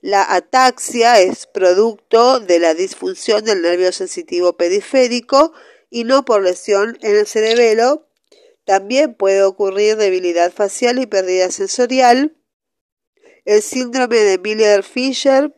La 0.00 0.34
ataxia 0.34 1.20
es 1.20 1.46
producto 1.46 2.40
de 2.40 2.58
la 2.58 2.74
disfunción 2.74 3.44
del 3.44 3.62
nervio 3.62 3.90
sensitivo 3.90 4.54
periférico 4.54 5.54
y 5.88 6.04
no 6.04 6.24
por 6.24 6.42
lesión 6.42 6.98
en 7.00 7.16
el 7.16 7.26
cerebelo. 7.26 8.06
También 8.66 9.14
puede 9.14 9.42
ocurrir 9.42 9.96
debilidad 9.96 10.52
facial 10.52 10.98
y 10.98 11.06
pérdida 11.06 11.50
sensorial. 11.50 12.36
El 13.46 13.62
síndrome 13.62 14.18
de 14.18 14.38
Miller-Fisher 14.38 15.54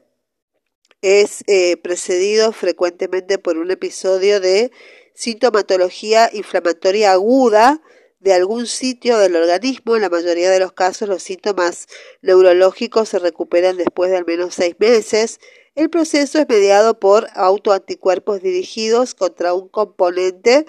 es 1.06 1.44
eh, 1.46 1.76
precedido 1.76 2.50
frecuentemente 2.50 3.38
por 3.38 3.58
un 3.58 3.70
episodio 3.70 4.40
de 4.40 4.72
sintomatología 5.14 6.28
inflamatoria 6.32 7.12
aguda 7.12 7.80
de 8.18 8.32
algún 8.32 8.66
sitio 8.66 9.16
del 9.18 9.36
organismo. 9.36 9.94
En 9.94 10.02
la 10.02 10.10
mayoría 10.10 10.50
de 10.50 10.58
los 10.58 10.72
casos 10.72 11.08
los 11.08 11.22
síntomas 11.22 11.86
neurológicos 12.22 13.10
se 13.10 13.20
recuperan 13.20 13.76
después 13.76 14.10
de 14.10 14.16
al 14.16 14.26
menos 14.26 14.56
seis 14.56 14.74
meses. 14.80 15.38
El 15.76 15.90
proceso 15.90 16.40
es 16.40 16.48
mediado 16.48 16.98
por 16.98 17.28
autoanticuerpos 17.34 18.42
dirigidos 18.42 19.14
contra 19.14 19.54
un 19.54 19.68
componente 19.68 20.66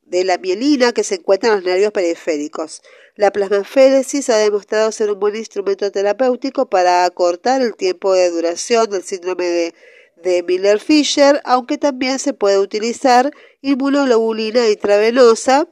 de 0.00 0.24
la 0.24 0.38
mielina 0.38 0.92
que 0.92 1.04
se 1.04 1.16
encuentra 1.16 1.50
en 1.50 1.56
los 1.56 1.64
nervios 1.64 1.92
periféricos. 1.92 2.80
La 3.16 3.30
plasmaféresis 3.30 4.28
ha 4.28 4.38
demostrado 4.38 4.90
ser 4.90 5.12
un 5.12 5.20
buen 5.20 5.36
instrumento 5.36 5.92
terapéutico 5.92 6.66
para 6.68 7.04
acortar 7.04 7.62
el 7.62 7.76
tiempo 7.76 8.12
de 8.12 8.28
duración 8.30 8.90
del 8.90 9.04
síndrome 9.04 9.44
de, 9.44 10.42
Miller-Fisher, 10.42 11.40
aunque 11.44 11.78
también 11.78 12.18
se 12.18 12.32
puede 12.32 12.58
utilizar 12.58 13.30
inmunoglobulina 13.60 14.68
intravenosa. 14.68 15.68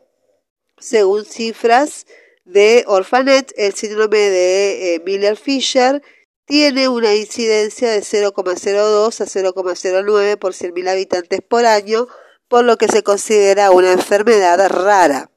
Según 0.79 1.25
cifras 1.25 2.07
de 2.45 2.85
Orphanet, 2.87 3.53
el 3.57 3.73
síndrome 3.73 4.19
de 4.19 4.95
eh, 4.95 5.03
Miller-Fisher 5.05 6.03
tiene 6.45 6.89
una 6.89 7.15
incidencia 7.15 7.91
de 7.91 8.03
0,02 8.03 9.21
a 9.21 9.25
0,09 9.25 10.39
por 10.39 10.53
100.000 10.53 10.89
habitantes 10.89 11.41
por 11.41 11.65
año, 11.65 12.07
por 12.47 12.65
lo 12.65 12.77
que 12.77 12.89
se 12.89 13.03
considera 13.03 13.71
una 13.71 13.91
enfermedad 13.91 14.69
rara. 14.69 15.32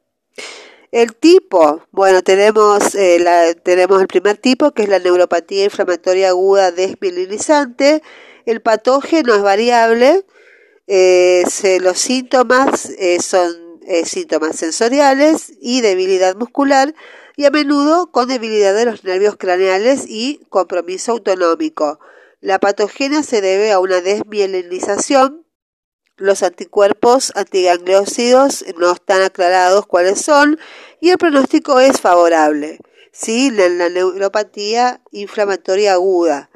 El 0.96 1.14
tipo, 1.14 1.84
bueno, 1.92 2.22
tenemos, 2.22 2.96
eh, 2.96 3.20
la, 3.20 3.54
tenemos 3.54 4.00
el 4.00 4.08
primer 4.08 4.38
tipo, 4.38 4.72
que 4.72 4.84
es 4.84 4.88
la 4.88 5.00
neuropatía 5.00 5.66
inflamatoria 5.66 6.30
aguda 6.30 6.72
desmielinizante. 6.72 8.02
El 8.46 8.62
patógeno 8.62 9.36
es 9.36 9.42
variable. 9.42 10.24
Eh, 10.88 11.44
los 11.82 12.00
síntomas 12.00 12.92
eh, 12.92 13.20
son 13.20 13.82
síntomas 14.06 14.56
sensoriales 14.56 15.52
y 15.60 15.82
debilidad 15.82 16.38
muscular 16.38 16.96
y 17.36 17.44
a 17.44 17.52
menudo 17.52 18.10
con 18.10 18.30
debilidad 18.30 18.74
de 18.74 18.86
los 18.86 19.04
nervios 19.04 19.36
craneales 19.36 20.06
y 20.08 20.46
compromiso 20.48 21.12
autonómico. 21.12 22.00
La 22.40 22.58
patogenia 22.60 23.22
se 23.22 23.42
debe 23.42 23.74
a 23.74 23.80
una 23.80 24.00
desmielinización 24.00 25.45
los 26.18 26.44
anticuerpos 26.44 27.32
antigangliósidos 27.36 28.66
no 28.78 28.92
están 28.92 29.22
aclarados 29.22 29.86
cuáles 29.86 30.22
son 30.22 30.60
y 31.02 31.10
el 31.10 31.18
pronóstico 31.18 31.80
es 31.80 32.00
favorable. 32.00 32.80
¿sí? 33.12 33.52
La, 33.52 33.90
neuropatía 33.90 35.02
inflamatoria 35.12 35.94
aguda, 35.94 36.50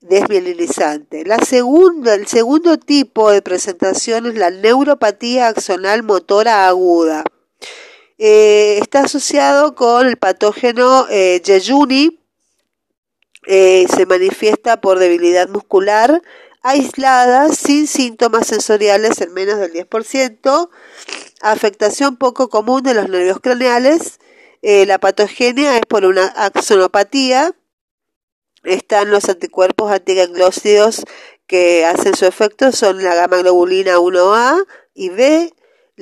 desmielinizante. 0.00 1.24
La 1.24 1.38
segunda, 1.38 2.14
el 2.14 2.26
segundo 2.26 2.78
tipo 2.78 3.30
de 3.30 3.42
presentación 3.42 4.26
es 4.26 4.34
la 4.34 4.50
neuropatía 4.50 5.48
axonal 5.48 6.02
motora 6.02 6.66
aguda. 6.66 7.24
Eh, 8.18 8.78
está 8.80 9.00
asociado 9.00 9.74
con 9.74 10.06
el 10.06 10.16
patógeno 10.16 11.06
eh, 11.10 11.40
Yeyuni, 11.44 12.20
eh, 13.46 13.86
se 13.92 14.06
manifiesta 14.06 14.80
por 14.80 15.00
debilidad 15.00 15.48
muscular, 15.48 16.22
aislada, 16.62 17.48
sin 17.50 17.86
síntomas 17.86 18.46
sensoriales 18.46 19.20
en 19.20 19.32
menos 19.34 19.58
del 19.58 19.72
10%, 19.72 20.70
afectación 21.40 22.16
poco 22.16 22.48
común 22.48 22.82
de 22.82 22.94
los 22.94 23.08
nervios 23.08 23.40
craneales, 23.40 24.20
eh, 24.62 24.86
la 24.86 24.98
patogenia 24.98 25.76
es 25.76 25.82
por 25.88 26.04
una 26.04 26.26
axonopatía, 26.26 27.54
están 28.62 29.10
los 29.10 29.28
anticuerpos 29.28 29.90
antiganglósidos 29.90 31.04
que 31.46 31.84
hacen 31.84 32.14
su 32.14 32.26
efecto, 32.26 32.70
son 32.70 33.02
la 33.02 33.14
gamma 33.14 33.38
globulina 33.38 33.98
1A 33.98 34.64
y 34.94 35.08
B, 35.08 35.52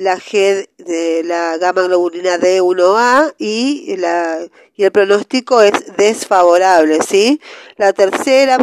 la 0.01 0.17
G 0.17 0.67
de 0.77 1.23
la 1.23 1.57
gamma 1.57 1.83
globulina 1.83 2.39
D1A 2.39 3.35
y, 3.37 3.95
la, 3.97 4.39
y 4.75 4.83
el 4.83 4.91
pronóstico 4.91 5.61
es 5.61 5.95
desfavorable, 5.95 6.99
¿sí? 7.07 7.39
La 7.77 7.93
tercera 7.93 8.57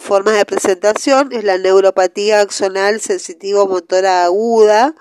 forma 0.00 0.30
de 0.30 0.44
presentación 0.44 1.32
es 1.32 1.42
la 1.42 1.58
neuropatía 1.58 2.40
axonal 2.40 3.00
sensitivo 3.00 3.66
motora 3.66 4.24
aguda, 4.24 4.94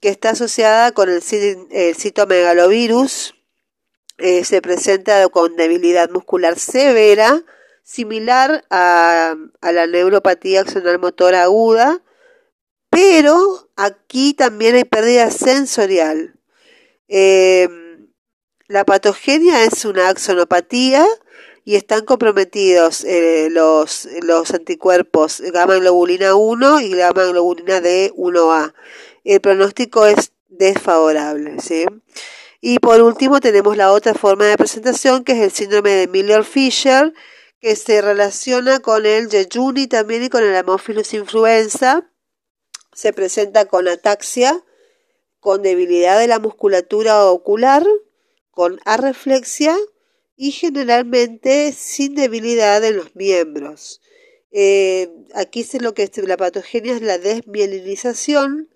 que 0.00 0.08
está 0.08 0.30
asociada 0.30 0.90
con 0.90 1.08
el, 1.08 1.22
citomegalovirus. 1.22 3.36
Eh, 4.18 4.44
se 4.44 4.60
presenta 4.60 5.28
con 5.28 5.54
debilidad 5.54 6.10
muscular 6.10 6.58
severa, 6.58 7.44
similar 7.84 8.64
a, 8.70 9.36
a 9.60 9.72
la 9.72 9.86
neuropatía 9.86 10.62
axonal 10.62 10.98
motora 10.98 11.44
aguda, 11.44 12.02
pero 12.96 13.68
aquí 13.76 14.32
también 14.32 14.74
hay 14.74 14.84
pérdida 14.84 15.30
sensorial. 15.30 16.40
Em, 17.08 18.08
la 18.68 18.86
patogenia 18.86 19.64
es 19.64 19.84
una 19.84 20.08
axonopatía 20.08 21.06
y 21.66 21.74
están 21.76 22.06
comprometidos 22.06 23.04
eh, 23.04 23.48
los, 23.50 24.08
anticuerpos 24.54 25.42
gamma 25.52 25.74
globulina 25.76 26.36
1 26.36 26.80
y 26.80 26.92
gamma 26.92 27.24
globulina 27.24 27.82
D1A. 27.82 28.72
El 29.24 29.40
pronóstico 29.42 30.06
es 30.06 30.32
desfavorable. 30.48 31.60
¿sí? 31.60 31.84
Y 32.62 32.78
por 32.78 33.02
último 33.02 33.40
tenemos 33.40 33.76
la 33.76 33.92
otra 33.92 34.14
forma 34.14 34.46
de 34.46 34.56
presentación 34.56 35.22
que 35.22 35.32
es 35.32 35.40
el 35.40 35.50
síndrome 35.50 35.90
de 35.90 36.08
Miller-Fisher 36.08 37.12
que 37.60 37.76
se 37.76 38.00
relaciona 38.00 38.80
con 38.80 39.04
el 39.04 39.28
Jejuni 39.28 39.86
también 39.86 40.22
y 40.22 40.30
con 40.30 40.42
el 40.42 40.56
Haemophilus 40.56 41.12
influenza 41.12 42.10
se 42.96 43.12
presenta 43.12 43.66
con 43.66 43.88
ataxia, 43.88 44.64
con 45.38 45.60
debilidad 45.60 46.18
de 46.18 46.28
la 46.28 46.38
musculatura 46.38 47.26
ocular, 47.26 47.86
con 48.50 48.80
arreflexia 48.86 49.76
y 50.34 50.52
generalmente 50.52 51.72
sin 51.72 52.14
debilidad 52.14 52.82
en 52.82 52.96
los 52.96 53.14
miembros. 53.14 54.00
Eh, 54.50 55.10
aquí 55.34 55.62
se 55.62 55.78
lo 55.78 55.92
que 55.92 56.04
es 56.04 56.16
la 56.16 56.38
patogenia 56.38 56.94
es 56.94 57.02
la 57.02 57.18
desmielinización. 57.18 58.70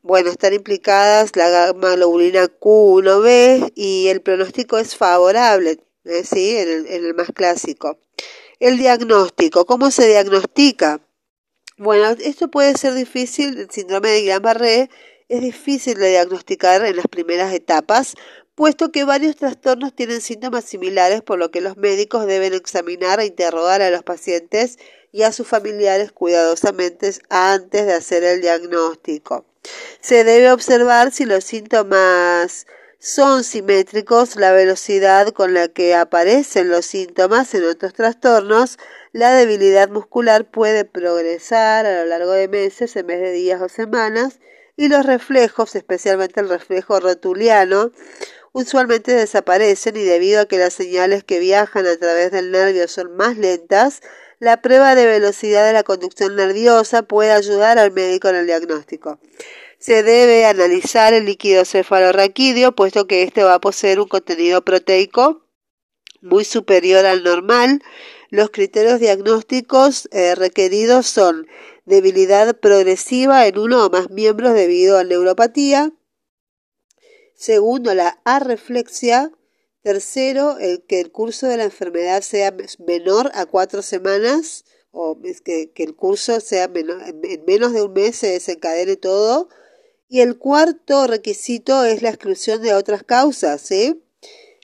Bueno, 0.00 0.30
están 0.30 0.54
implicadas 0.54 1.36
la 1.36 1.50
gamma 1.50 1.94
globulina 1.96 2.48
Q1B 2.58 3.72
y 3.74 4.08
el 4.08 4.22
pronóstico 4.22 4.78
es 4.78 4.96
favorable, 4.96 5.78
eh, 6.04 6.24
¿sí? 6.24 6.56
en 6.56 6.86
el 6.88 7.12
más 7.12 7.28
clásico. 7.34 7.98
El 8.60 8.78
diagnóstico, 8.78 9.66
¿cómo 9.66 9.90
se 9.90 10.08
diagnostica? 10.08 11.02
Bueno, 11.82 12.10
esto 12.20 12.48
puede 12.48 12.78
ser 12.78 12.94
difícil, 12.94 13.58
el 13.58 13.68
síndrome 13.68 14.10
de 14.10 14.20
Guillain-Barré 14.20 14.88
es 15.28 15.40
difícil 15.40 15.98
de 15.98 16.10
diagnosticar 16.10 16.86
en 16.86 16.94
las 16.94 17.08
primeras 17.08 17.52
etapas, 17.52 18.14
puesto 18.54 18.92
que 18.92 19.02
varios 19.02 19.34
trastornos 19.34 19.92
tienen 19.92 20.20
síntomas 20.20 20.64
similares, 20.64 21.22
por 21.22 21.40
lo 21.40 21.50
que 21.50 21.60
los 21.60 21.76
médicos 21.76 22.24
deben 22.26 22.54
examinar 22.54 23.18
e 23.18 23.26
interrogar 23.26 23.82
a 23.82 23.90
los 23.90 24.04
pacientes 24.04 24.78
y 25.10 25.22
a 25.24 25.32
sus 25.32 25.48
familiares 25.48 26.12
cuidadosamente 26.12 27.12
antes 27.30 27.84
de 27.84 27.94
hacer 27.94 28.22
el 28.22 28.42
diagnóstico. 28.42 29.44
Se 30.00 30.22
debe 30.22 30.52
observar 30.52 31.10
si 31.10 31.24
los 31.24 31.42
síntomas 31.42 32.68
son 33.00 33.42
simétricos, 33.42 34.36
la 34.36 34.52
velocidad 34.52 35.30
con 35.30 35.52
la 35.52 35.66
que 35.66 35.96
aparecen 35.96 36.68
los 36.68 36.86
síntomas 36.86 37.52
en 37.54 37.64
otros 37.64 37.92
trastornos, 37.92 38.78
la 39.12 39.34
debilidad 39.34 39.90
muscular 39.90 40.50
puede 40.50 40.84
progresar 40.84 41.84
a 41.86 42.02
lo 42.02 42.06
largo 42.06 42.32
de 42.32 42.48
meses 42.48 42.96
en 42.96 43.06
vez 43.06 43.20
de 43.20 43.32
días 43.32 43.60
o 43.60 43.68
semanas 43.68 44.40
y 44.76 44.88
los 44.88 45.04
reflejos, 45.04 45.76
especialmente 45.76 46.40
el 46.40 46.48
reflejo 46.48 46.98
rotuliano, 46.98 47.92
usualmente 48.52 49.12
desaparecen 49.12 49.96
y 49.96 50.02
debido 50.02 50.40
a 50.40 50.46
que 50.46 50.58
las 50.58 50.72
señales 50.72 51.24
que 51.24 51.38
viajan 51.38 51.86
a 51.86 51.96
través 51.98 52.32
del 52.32 52.50
nervio 52.50 52.88
son 52.88 53.14
más 53.16 53.36
lentas, 53.36 54.00
la 54.38 54.62
prueba 54.62 54.94
de 54.94 55.06
velocidad 55.06 55.66
de 55.66 55.74
la 55.74 55.82
conducción 55.82 56.34
nerviosa 56.34 57.02
puede 57.02 57.32
ayudar 57.32 57.78
al 57.78 57.92
médico 57.92 58.28
en 58.28 58.36
el 58.36 58.46
diagnóstico. 58.46 59.20
Se 59.78 60.02
debe 60.02 60.46
analizar 60.46 61.12
el 61.12 61.26
líquido 61.26 61.64
cefalorraquídeo, 61.64 62.72
puesto 62.72 63.06
que 63.06 63.22
este 63.22 63.44
va 63.44 63.54
a 63.54 63.60
poseer 63.60 64.00
un 64.00 64.08
contenido 64.08 64.64
proteico 64.64 65.46
muy 66.22 66.44
superior 66.44 67.04
al 67.04 67.24
normal, 67.24 67.82
los 68.32 68.48
criterios 68.48 68.98
diagnósticos 68.98 70.08
eh, 70.10 70.34
requeridos 70.34 71.06
son 71.06 71.46
debilidad 71.84 72.58
progresiva 72.58 73.46
en 73.46 73.58
uno 73.58 73.84
o 73.84 73.90
más 73.90 74.08
miembros 74.08 74.54
debido 74.54 74.96
a 74.96 75.04
neuropatía. 75.04 75.92
Segundo, 77.34 77.92
la 77.94 78.22
arreflexia. 78.24 79.30
Tercero, 79.82 80.56
el 80.58 80.82
que 80.86 81.00
el 81.00 81.12
curso 81.12 81.46
de 81.46 81.58
la 81.58 81.64
enfermedad 81.64 82.22
sea 82.22 82.56
menor 82.78 83.30
a 83.34 83.44
cuatro 83.44 83.82
semanas 83.82 84.64
o 84.92 85.20
que, 85.44 85.70
el 85.76 85.94
curso 85.94 86.40
sea 86.40 86.70
en 86.74 87.44
menos 87.44 87.74
de 87.74 87.82
un 87.82 87.92
mes 87.92 88.16
se 88.16 88.28
desencadene 88.28 88.96
todo. 88.96 89.50
Y 90.08 90.20
el 90.20 90.38
cuarto 90.38 91.06
requisito 91.06 91.84
es 91.84 92.00
la 92.00 92.08
exclusión 92.08 92.62
de 92.62 92.72
otras 92.72 93.02
causas, 93.02 93.60
¿sí? 93.60 94.02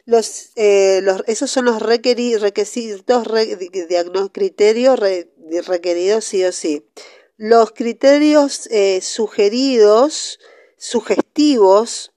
Los, 0.09 0.53
eh, 0.57 1.01
los, 1.03 1.23
esos 1.27 1.51
son 1.51 1.67
los 1.67 1.83
requisitos, 1.83 3.29
criterios 4.33 4.99
requeridos 5.67 6.25
sí 6.25 6.43
o 6.47 6.53
sí. 6.53 6.83
Los 7.37 7.73
criterios 7.73 8.69
eh, 8.71 9.03
sugeridos, 9.03 10.39
sugestivos, 10.79 12.15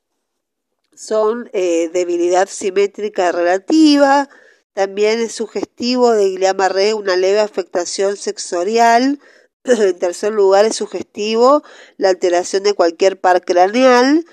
son 0.96 1.50
eh, 1.52 1.90
debilidad 1.92 2.48
simétrica 2.48 3.34
relativa, 3.34 4.30
también 4.72 5.20
es 5.20 5.34
sugestivo 5.34 6.14
de 6.14 6.28
Guillain-Barré 6.30 6.94
una 6.94 7.18
leve 7.18 7.42
afectación 7.42 8.16
sensorial. 8.16 9.20
En 9.66 10.00
tercer 10.00 10.32
lugar, 10.32 10.64
es 10.64 10.78
sugestivo 10.78 11.62
la 11.98 12.08
alteración 12.08 12.64
de 12.64 12.74
cualquier 12.74 13.20
par 13.20 13.44
craneal. 13.44 14.26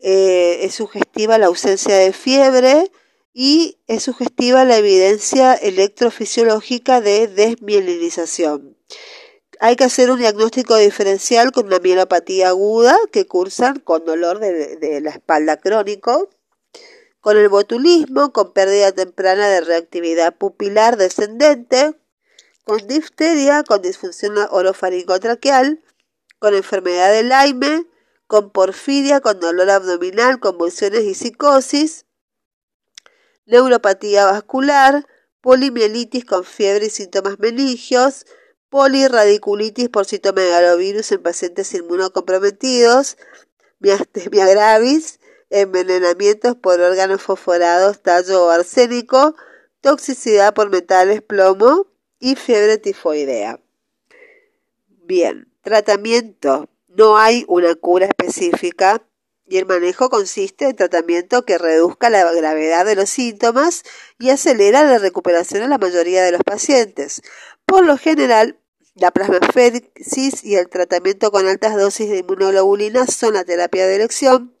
es 0.00 0.74
sugestiva 0.74 1.38
la 1.38 1.46
ausencia 1.46 1.96
de 1.96 2.12
fiebre 2.12 2.90
y 3.38 3.78
es 3.86 4.04
sugestiva 4.04 4.64
la 4.64 4.78
evidencia 4.78 5.52
electrofisiológica 5.52 7.02
de 7.02 7.28
desmielinización. 7.28 8.78
Hay 9.60 9.76
que 9.76 9.84
hacer 9.84 10.10
un 10.10 10.18
diagnóstico 10.18 10.74
diferencial 10.76 11.52
con 11.52 11.66
una 11.66 11.78
mielopatía 11.78 12.48
aguda 12.48 12.96
que 13.12 13.26
cursan 13.26 13.78
con 13.80 14.06
dolor 14.06 14.38
de, 14.38 15.02
la 15.02 15.10
espalda 15.10 15.58
crónico, 15.58 16.30
con 17.20 17.36
el 17.36 17.50
botulismo, 17.50 18.32
con 18.32 18.54
pérdida 18.54 18.92
temprana 18.92 19.48
de 19.48 19.60
reactividad 19.60 20.34
pupilar 20.34 20.96
descendente, 20.96 21.94
con 22.64 22.86
difteria, 22.88 23.64
con 23.64 23.82
disfunción 23.82 24.34
orofaringotraqueal, 24.50 25.82
con 26.38 26.54
enfermedad 26.54 27.12
de 27.12 27.24
Lyme, 27.24 27.86
con 28.26 28.48
porfiria, 28.50 29.20
con 29.20 29.40
dolor 29.40 29.68
abdominal, 29.68 30.40
convulsiones 30.40 31.04
y 31.04 31.12
psicosis, 31.12 32.05
neuropatía 33.46 34.26
vascular, 34.26 35.06
polimielitis 35.40 36.24
con 36.24 36.44
fiebre 36.44 36.86
y 36.86 36.90
síntomas 36.90 37.38
meningios, 37.38 38.26
polirradiculitis 38.68 39.88
por 39.88 40.06
citomegalovirus 40.06 41.12
en 41.12 41.22
pacientes 41.22 41.72
inmunocomprometidos, 41.74 43.16
miastemia 43.78 44.46
gravis, 44.46 45.20
envenenamientos 45.50 46.56
por 46.56 46.80
órganos 46.80 47.22
fosforados, 47.22 48.02
tallo 48.02 48.46
o 48.46 48.50
arsénico, 48.50 49.36
toxicidad 49.80 50.52
por 50.52 50.70
metales, 50.70 51.22
plomo 51.22 51.86
y 52.18 52.34
fiebre 52.34 52.78
tifoidea. 52.78 53.60
Bien, 54.88 55.52
tratamiento. 55.62 56.68
No 56.88 57.16
hay 57.16 57.44
una 57.46 57.74
cura 57.76 58.06
específica 58.06 59.06
y 59.48 59.58
el 59.58 59.66
manejo 59.66 60.10
consiste 60.10 60.68
en 60.68 60.76
tratamiento 60.76 61.44
que 61.44 61.58
reduzca 61.58 62.10
la 62.10 62.30
gravedad 62.32 62.84
de 62.84 62.96
los 62.96 63.08
síntomas 63.08 63.84
y 64.18 64.30
acelera 64.30 64.82
la 64.84 64.98
recuperación 64.98 65.62
en 65.62 65.70
la 65.70 65.78
mayoría 65.78 66.24
de 66.24 66.32
los 66.32 66.42
pacientes. 66.42 67.22
Por 67.64 67.86
lo 67.86 67.96
general, 67.96 68.58
la 68.94 69.10
plasmaféresis 69.10 70.42
y 70.42 70.56
el 70.56 70.68
tratamiento 70.68 71.30
con 71.30 71.46
altas 71.46 71.76
dosis 71.76 72.08
de 72.08 72.18
inmunoglobulina 72.18 73.06
son 73.06 73.34
la 73.34 73.44
terapia 73.44 73.86
de 73.86 73.96
elección. 73.96 74.54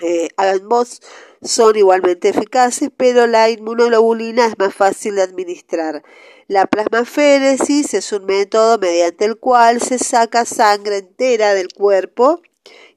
Eh, 0.00 0.28
ambos 0.36 1.00
son 1.40 1.76
igualmente 1.76 2.28
eficaces, 2.28 2.90
pero 2.96 3.26
la 3.26 3.50
inmunoglobulina 3.50 4.46
es 4.46 4.58
más 4.58 4.74
fácil 4.74 5.16
de 5.16 5.22
administrar. 5.22 6.02
La 6.46 6.66
plasmaféresis 6.66 7.94
es 7.94 8.12
un 8.12 8.26
método 8.26 8.78
mediante 8.78 9.24
el 9.24 9.38
cual 9.38 9.80
se 9.80 9.98
saca 9.98 10.44
sangre 10.44 10.98
entera 10.98 11.54
del 11.54 11.72
cuerpo 11.72 12.42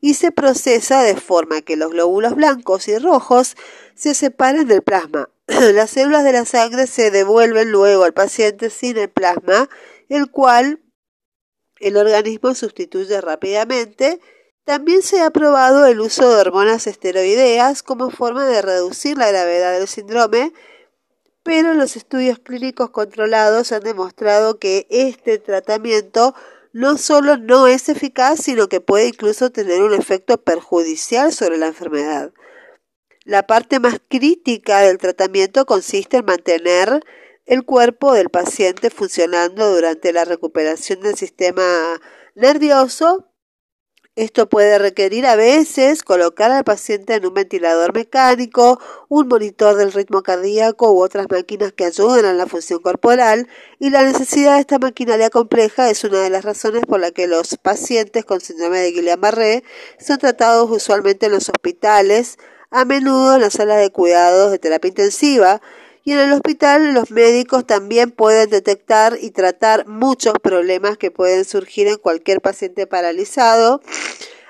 y 0.02 0.14
se 0.14 0.32
procesa 0.32 1.02
de 1.04 1.16
forma 1.16 1.62
que 1.62 1.76
los 1.76 1.92
glóbulos 1.92 2.36
blancos 2.36 2.88
y 2.88 2.98
rojos 2.98 3.56
se 3.96 4.14
separen 4.14 4.68
del 4.68 4.82
plasma. 4.84 5.30
Las 5.48 5.92
células 5.92 6.24
de 6.24 6.34
la 6.34 6.46
sangre 6.46 6.88
se 6.88 7.12
devuelven 7.12 7.72
luego 7.72 8.04
al 8.04 8.14
paciente 8.14 8.70
sin 8.70 8.98
el 8.98 9.10
plasma, 9.10 9.70
el 10.10 10.30
cual 10.30 10.82
el 11.80 11.98
organismo 11.98 12.54
sustituye 12.54 13.22
rápidamente. 13.22 14.20
También 14.66 15.02
se 15.02 15.22
ha 15.22 15.32
probado 15.32 15.86
el 15.86 16.02
uso 16.02 16.30
de 16.30 16.42
hormonas 16.42 16.88
esteroideas 16.88 17.84
como 17.84 18.10
forma 18.10 18.46
de 18.46 18.62
reducir 18.62 19.18
la 19.18 19.30
gravedad 19.30 19.80
del 19.80 19.88
síndrome, 19.88 20.52
pero 21.44 21.74
los 21.74 21.96
estudios 21.96 22.40
clínicos 22.40 22.90
controlados 22.90 23.72
han 23.72 23.84
demostrado 23.84 24.60
que 24.60 24.86
este 24.90 25.38
tratamiento 25.38 26.36
no 26.78 27.00
solo 27.00 27.38
no 27.38 27.66
es 27.66 27.90
eficaz, 27.90 28.40
sino 28.40 28.70
que 28.70 28.82
puede 28.82 29.08
incluso 29.08 29.50
tener 29.50 29.82
un 29.82 29.96
efecto 29.96 30.38
perjudicial 30.44 31.34
sobre 31.34 31.58
la 31.58 31.66
enfermedad. 31.66 32.32
La 33.24 33.48
parte 33.48 33.80
más 33.80 34.00
crítica 34.08 34.82
del 34.82 35.00
tratamiento 35.00 35.66
consiste 35.66 36.18
en 36.18 36.26
mantener 36.26 37.04
el 37.48 37.66
cuerpo 37.66 38.14
del 38.14 38.30
paciente 38.30 38.92
funcionando 38.92 39.74
durante 39.74 40.14
la 40.14 40.24
recuperación 40.24 41.02
del 41.02 41.16
sistema 41.16 41.64
nervioso 42.36 43.28
esto 44.18 44.50
puede 44.50 44.80
requerir 44.80 45.28
a 45.28 45.36
veces 45.36 46.02
colocar 46.02 46.50
al 46.52 46.64
paciente 46.64 47.14
en 47.14 47.28
un 47.28 47.36
ventilador 47.36 47.94
mecánico, 47.94 48.82
un 49.10 49.28
monitor 49.28 49.76
del 49.76 49.94
ritmo 49.94 50.24
cardíaco 50.24 50.92
u 50.92 51.04
otras 51.04 51.28
máquinas 51.30 51.72
que 51.72 51.86
ayuden 51.86 52.26
a 52.26 52.34
la 52.34 52.48
función 52.48 52.82
corporal 52.82 53.48
y 53.78 53.92
la 53.92 54.02
necesidad 54.02 54.56
de 54.56 54.62
esta 54.62 54.80
maquinaria 54.80 55.30
compleja 55.30 55.92
es 55.92 56.04
una 56.04 56.20
de 56.20 56.32
las 56.32 56.44
razones 56.44 56.82
por 56.88 57.00
la 57.00 57.12
que 57.12 57.28
los 57.28 57.58
pacientes 57.58 58.26
con 58.26 58.42
síndrome 58.42 58.80
de 58.80 58.92
Guillain-Barré 58.92 59.64
son 60.00 60.18
tratados 60.18 60.72
usualmente 60.72 61.28
en 61.28 61.34
los 61.34 61.50
hospitales, 61.50 62.40
a 62.72 62.86
menudo 62.86 63.36
en 63.36 63.42
las 63.42 63.54
salas 63.54 63.80
de 63.80 63.92
cuidados 63.92 64.50
de 64.50 64.58
terapia 64.58 64.90
intensiva, 64.90 65.62
y 66.08 66.14
en 66.14 66.20
el 66.20 66.32
hospital 66.32 66.94
los 66.94 67.12
médicos 67.12 67.68
también 67.68 68.12
pueden 68.12 68.50
detectar 68.50 69.18
y 69.20 69.32
tratar 69.32 69.88
muchos 69.88 70.36
problemas 70.42 70.98
que 70.98 71.12
pueden 71.12 71.44
surgir 71.44 71.88
en 71.88 71.98
cualquier 71.98 72.40
paciente 72.40 72.88
paralizado. 72.88 73.82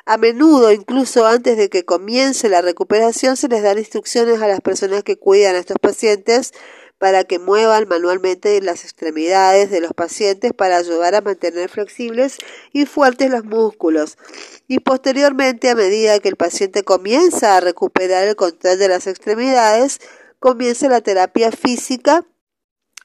A 0.06 0.18
menudo, 0.18 0.72
incluso 0.72 1.26
antes 1.26 1.58
de 1.58 1.70
que 1.70 1.84
comience 1.84 2.48
la 2.48 2.62
recuperación, 2.62 3.38
se 3.38 3.48
les 3.48 3.64
dan 3.64 3.80
instrucciones 3.80 4.40
a 4.40 4.48
las 4.48 4.62
personas 4.62 5.02
que 5.02 5.18
cuidan 5.18 5.56
a 5.56 5.58
estos 5.58 5.78
pacientes 5.82 6.54
para 7.00 7.24
que 7.24 7.40
muevan 7.40 7.88
manualmente 7.88 8.62
las 8.62 8.84
extremidades 8.84 9.72
de 9.72 9.82
los 9.82 9.94
pacientes 9.94 10.54
para 10.54 10.78
ayudar 10.78 11.16
a 11.16 11.22
mantener 11.22 11.70
flexibles 11.70 12.38
y 12.72 12.86
fuertes 12.86 13.32
los 13.32 13.46
músculos. 13.46 14.20
Y 14.68 14.82
posteriormente, 14.82 15.72
a 15.72 15.76
medida 15.76 16.20
que 16.20 16.30
el 16.30 16.36
paciente 16.36 16.84
comienza 16.84 17.58
a 17.58 17.62
recuperar 17.62 18.28
el 18.28 18.36
control 18.36 18.78
de 18.78 18.90
las 18.90 19.08
extremidades, 19.08 20.00
comienza 20.40 20.90
la 20.90 21.02
terapia 21.02 21.52
física 21.52 22.26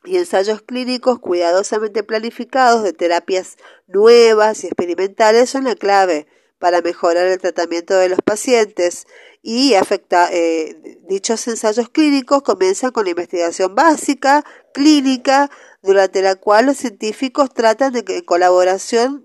y 0.05 0.17
ensayos 0.17 0.63
clínicos 0.63 1.19
cuidadosamente 1.19 2.03
planificados 2.03 2.83
de 2.83 2.93
terapias 2.93 3.57
nuevas 3.87 4.65
y 4.65 4.67
experimentales 4.67 5.51
son 5.51 5.65
la 5.65 5.75
clave 5.77 6.27
para 6.59 6.81
mejorar 6.81 7.27
el 7.27 7.41
tratamiento 7.41 7.95
de 7.95 8.09
los 8.09 8.21
pacientes 8.21 9.07
y 9.43 9.75
afecta, 9.75 10.29
eh, 10.33 11.01
dichos 11.09 11.49
ensayos 11.49 11.89
clínicos 11.89 12.43
comienzan 12.43 12.93
con 12.93 13.05
la 13.05 13.11
investigación 13.11 13.75
básica, 13.75 14.45
clínica, 14.73 15.51
durante 15.83 16.23
la 16.23 16.37
cual 16.37 16.67
los 16.67 16.77
científicos 16.77 17.53
tratan 17.53 17.93
de 17.93 18.05
en 18.07 18.25
colaboración 18.25 19.25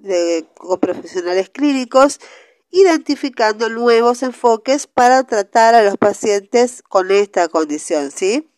con 0.55 0.79
profesionales 0.79 1.51
clínicos 1.51 2.19
identificando 2.69 3.69
nuevos 3.69 4.23
enfoques 4.23 4.87
para 4.87 5.23
tratar 5.23 5.75
a 5.75 5.83
los 5.83 5.97
pacientes 5.97 6.81
con 6.81 7.11
esta 7.11 7.47
condición, 7.47 8.11
¿sí? 8.11 8.49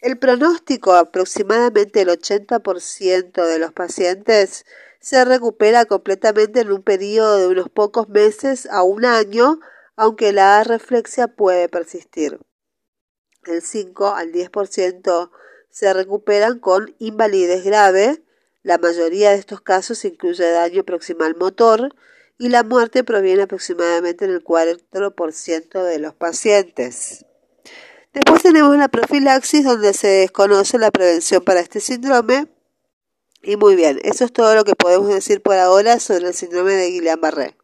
El 0.00 0.18
pronóstico, 0.18 0.92
aproximadamente 0.92 2.02
el 2.02 2.08
80% 2.08 3.46
de 3.46 3.58
los 3.58 3.72
pacientes 3.72 4.66
se 5.00 5.24
recupera 5.24 5.86
completamente 5.86 6.60
en 6.60 6.72
un 6.72 6.82
periodo 6.82 7.38
de 7.38 7.48
unos 7.48 7.70
pocos 7.70 8.08
meses 8.08 8.66
a 8.70 8.82
un 8.82 9.04
año, 9.04 9.60
aunque 9.96 10.32
la 10.32 10.62
reflexia 10.64 11.28
puede 11.28 11.68
persistir. 11.68 12.38
El 13.46 13.62
5 13.62 14.14
al 14.14 14.32
10% 14.32 15.30
se 15.70 15.92
recuperan 15.92 16.58
con 16.58 16.94
invalidez 16.98 17.64
grave. 17.64 18.22
La 18.62 18.78
mayoría 18.78 19.30
de 19.30 19.36
estos 19.36 19.60
casos 19.60 20.04
incluye 20.04 20.50
daño 20.50 20.84
proximal 20.84 21.34
motor, 21.36 21.94
y 22.38 22.48
la 22.48 22.62
muerte 22.62 23.04
proviene 23.04 23.42
aproximadamente 23.42 24.24
en 24.24 24.32
el 24.32 24.42
4% 24.42 25.82
de 25.84 25.98
los 25.98 26.14
pacientes. 26.14 27.24
Después 28.12 28.42
tenemos 28.42 28.76
la 28.76 28.88
profilaxis 28.88 29.64
donde 29.64 29.92
se 29.92 30.06
desconoce 30.08 30.78
la 30.78 30.90
prevención 30.90 31.42
para 31.42 31.60
este 31.60 31.80
síndrome. 31.80 32.48
Y 33.42 33.56
muy 33.56 33.76
bien, 33.76 34.00
eso 34.04 34.24
es 34.24 34.32
todo 34.32 34.54
lo 34.54 34.64
que 34.64 34.74
podemos 34.74 35.08
decir 35.08 35.42
por 35.42 35.56
ahora 35.56 35.98
sobre 35.98 36.28
el 36.28 36.34
síndrome 36.34 36.74
de 36.74 36.90
Guillain-Barré. 36.90 37.56